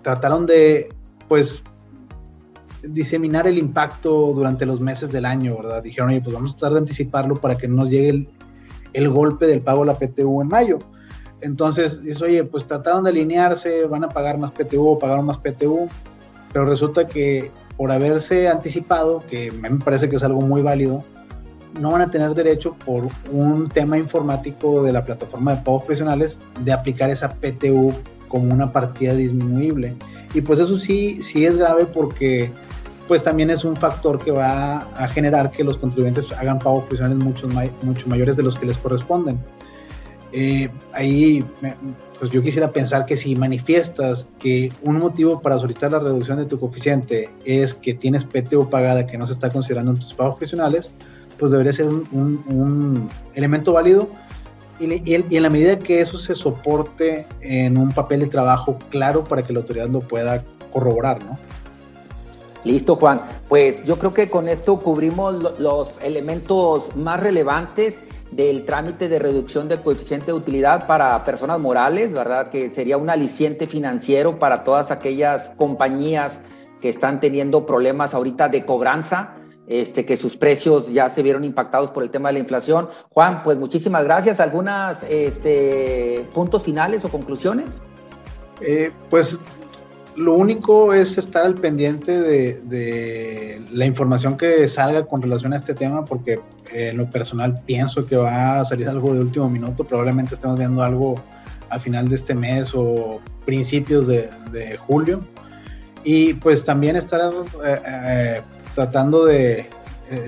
trataron 0.00 0.46
de, 0.46 0.88
pues, 1.28 1.62
diseminar 2.82 3.46
el 3.46 3.58
impacto 3.58 4.32
durante 4.34 4.64
los 4.64 4.80
meses 4.80 5.12
del 5.12 5.26
año, 5.26 5.56
¿verdad? 5.58 5.82
Dijeron, 5.82 6.08
oye, 6.08 6.22
pues 6.22 6.34
vamos 6.34 6.54
a 6.54 6.56
tratar 6.56 6.72
de 6.72 6.78
anticiparlo 6.78 7.36
para 7.36 7.58
que 7.58 7.68
no 7.68 7.76
nos 7.76 7.90
llegue 7.90 8.08
el, 8.08 8.28
el 8.94 9.10
golpe 9.10 9.46
del 9.46 9.60
pago 9.60 9.84
de 9.84 9.86
la 9.88 9.98
PTU 9.98 10.40
en 10.40 10.48
mayo. 10.48 10.78
Entonces, 11.42 12.02
dice, 12.02 12.24
oye, 12.24 12.44
pues 12.44 12.66
trataron 12.66 13.04
de 13.04 13.10
alinearse, 13.10 13.84
van 13.84 14.04
a 14.04 14.08
pagar 14.08 14.38
más 14.38 14.52
PTU 14.52 14.98
pagaron 14.98 15.26
más 15.26 15.36
PTU, 15.36 15.88
pero 16.54 16.64
resulta 16.64 17.06
que 17.06 17.50
por 17.76 17.92
haberse 17.92 18.48
anticipado, 18.48 19.22
que 19.28 19.52
me 19.52 19.68
parece 19.72 20.08
que 20.08 20.16
es 20.16 20.24
algo 20.24 20.40
muy 20.40 20.62
válido, 20.62 21.04
no 21.80 21.90
van 21.90 22.02
a 22.02 22.10
tener 22.10 22.34
derecho 22.34 22.74
por 22.84 23.08
un 23.30 23.68
tema 23.68 23.98
informático 23.98 24.82
de 24.82 24.92
la 24.92 25.04
plataforma 25.04 25.54
de 25.54 25.62
pagos 25.62 25.84
profesionales 25.84 26.38
de 26.60 26.72
aplicar 26.72 27.10
esa 27.10 27.28
PTU 27.28 27.92
como 28.28 28.52
una 28.52 28.72
partida 28.72 29.14
disminuible. 29.14 29.94
Y 30.34 30.40
pues 30.40 30.58
eso 30.58 30.78
sí, 30.78 31.22
sí 31.22 31.46
es 31.46 31.56
grave 31.58 31.86
porque 31.86 32.50
pues 33.08 33.22
también 33.22 33.50
es 33.50 33.64
un 33.64 33.76
factor 33.76 34.18
que 34.18 34.32
va 34.32 34.78
a 34.96 35.08
generar 35.08 35.50
que 35.50 35.62
los 35.62 35.78
contribuyentes 35.78 36.26
hagan 36.32 36.58
pagos 36.58 36.84
profesionales 36.84 37.22
mucho, 37.22 37.48
mucho 37.82 38.08
mayores 38.08 38.36
de 38.36 38.42
los 38.42 38.58
que 38.58 38.66
les 38.66 38.78
corresponden. 38.78 39.38
Eh, 40.32 40.68
ahí 40.92 41.44
pues 42.18 42.30
yo 42.30 42.42
quisiera 42.42 42.72
pensar 42.72 43.06
que 43.06 43.16
si 43.16 43.36
manifiestas 43.36 44.26
que 44.38 44.72
un 44.82 44.98
motivo 44.98 45.40
para 45.40 45.58
solicitar 45.58 45.92
la 45.92 46.00
reducción 46.00 46.38
de 46.38 46.46
tu 46.46 46.58
coeficiente 46.58 47.30
es 47.44 47.74
que 47.74 47.94
tienes 47.94 48.24
PTU 48.24 48.68
pagada 48.68 49.06
que 49.06 49.16
no 49.16 49.26
se 49.26 49.34
está 49.34 49.48
considerando 49.48 49.92
en 49.92 49.98
tus 49.98 50.12
pagos 50.12 50.34
profesionales, 50.34 50.90
pues 51.38 51.52
debería 51.52 51.72
ser 51.72 51.86
un, 51.86 53.08
elemento 53.34 53.72
válido 53.72 54.08
y, 54.78 55.14
en 55.14 55.42
la 55.42 55.50
medida 55.50 55.78
que 55.78 56.00
eso 56.00 56.18
se 56.18 56.34
soporte 56.34 57.26
en 57.40 57.78
un 57.78 57.90
papel 57.90 58.20
de 58.20 58.26
trabajo 58.26 58.78
claro 58.90 59.24
para 59.24 59.42
que 59.42 59.52
la 59.52 59.60
autoridad 59.60 59.88
lo 59.88 60.00
pueda 60.00 60.42
corroborar, 60.72 61.24
¿no? 61.24 61.38
Listo, 62.64 62.96
Juan. 62.96 63.22
Pues 63.48 63.84
yo 63.84 63.96
creo 63.96 64.12
que 64.12 64.28
con 64.28 64.48
esto 64.48 64.80
cubrimos 64.80 65.58
los 65.60 65.98
elementos 66.02 66.94
más 66.96 67.20
relevantes 67.20 67.94
del 68.32 68.64
trámite 68.64 69.08
de 69.08 69.20
reducción 69.20 69.68
del 69.68 69.80
coeficiente 69.80 70.26
de 70.26 70.32
utilidad 70.32 70.86
para 70.88 71.22
personas 71.24 71.60
morales, 71.60 72.12
¿verdad? 72.12 72.50
Que 72.50 72.70
sería 72.70 72.96
un 72.96 73.08
aliciente 73.08 73.68
financiero 73.68 74.40
para 74.40 74.64
todas 74.64 74.90
aquellas 74.90 75.50
compañías 75.50 76.40
que 76.80 76.88
están 76.88 77.20
teniendo 77.20 77.66
problemas 77.66 78.14
ahorita 78.14 78.48
de 78.48 78.64
cobranza 78.64 79.34
este, 79.66 80.04
que 80.04 80.16
sus 80.16 80.36
precios 80.36 80.92
ya 80.92 81.08
se 81.08 81.22
vieron 81.22 81.44
impactados 81.44 81.90
por 81.90 82.02
el 82.02 82.10
tema 82.10 82.28
de 82.28 82.34
la 82.34 82.38
inflación. 82.40 82.88
Juan, 83.10 83.42
pues 83.42 83.58
muchísimas 83.58 84.04
gracias. 84.04 84.40
¿Algunos 84.40 84.98
este, 85.08 86.26
puntos 86.32 86.62
finales 86.62 87.04
o 87.04 87.08
conclusiones? 87.08 87.82
Eh, 88.60 88.90
pues 89.10 89.38
lo 90.16 90.34
único 90.34 90.94
es 90.94 91.18
estar 91.18 91.44
al 91.44 91.54
pendiente 91.54 92.20
de, 92.20 93.62
la 93.72 93.84
información 93.84 94.36
que 94.36 94.66
salga 94.68 95.04
con 95.04 95.20
relación 95.20 95.52
a 95.52 95.56
este 95.56 95.74
tema, 95.74 96.04
porque 96.04 96.40
eh, 96.72 96.90
en 96.90 96.96
lo 96.96 97.10
personal 97.10 97.60
pienso 97.66 98.06
que 98.06 98.16
va 98.16 98.60
a 98.60 98.64
salir 98.64 98.88
algo 98.88 99.12
de 99.12 99.20
último 99.20 99.50
minuto. 99.50 99.84
Probablemente 99.84 100.34
estemos 100.34 100.58
viendo 100.58 100.82
algo 100.82 101.16
al 101.68 101.80
final 101.80 102.08
de 102.08 102.16
este 102.16 102.34
mes 102.34 102.72
o 102.74 103.20
principios 103.44 104.06
de, 104.06 104.30
julio. 104.86 105.22
Y 106.02 106.34
pues 106.34 106.64
también 106.64 106.96
estar 106.96 107.32
eh, 107.64 108.40
tratando 108.76 109.24
de 109.24 109.60
eh, 109.60 109.68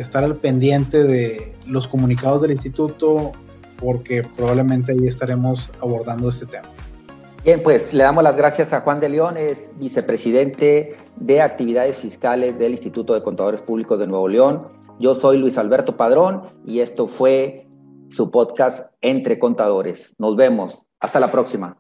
estar 0.01 0.25
al 0.25 0.35
pendiente 0.37 1.05
de 1.05 1.55
los 1.67 1.87
comunicados 1.87 2.43
del 2.43 2.51
instituto 2.51 3.31
porque 3.77 4.25
probablemente 4.37 4.93
ahí 4.93 5.07
estaremos 5.07 5.71
abordando 5.81 6.31
este 6.31 6.47
tema. 6.47 6.69
Bien, 7.45 7.63
pues 7.63 7.95
le 7.95 8.03
damos 8.03 8.25
las 8.25 8.37
gracias 8.37 8.73
a 8.73 8.81
Juan 8.81 8.99
de 8.99 9.11
León, 9.11 9.37
es 9.37 9.71
vicepresidente 9.79 10.97
de 11.17 11.41
actividades 11.41 11.99
fiscales 11.99 12.59
del 12.59 12.73
Instituto 12.73 13.15
de 13.15 13.23
Contadores 13.23 13.63
Públicos 13.63 13.99
de 14.01 14.09
Nuevo 14.09 14.27
León. 14.27 14.67
Yo 14.99 15.15
soy 15.15 15.39
Luis 15.39 15.57
Alberto 15.59 15.97
Padrón 15.97 16.43
y 16.65 16.81
esto 16.81 17.07
fue 17.07 17.69
su 18.09 18.31
podcast 18.31 18.91
Entre 19.01 19.39
Contadores. 19.39 20.15
Nos 20.19 20.35
vemos. 20.37 20.83
Hasta 21.01 21.21
la 21.21 21.31
próxima. 21.31 21.77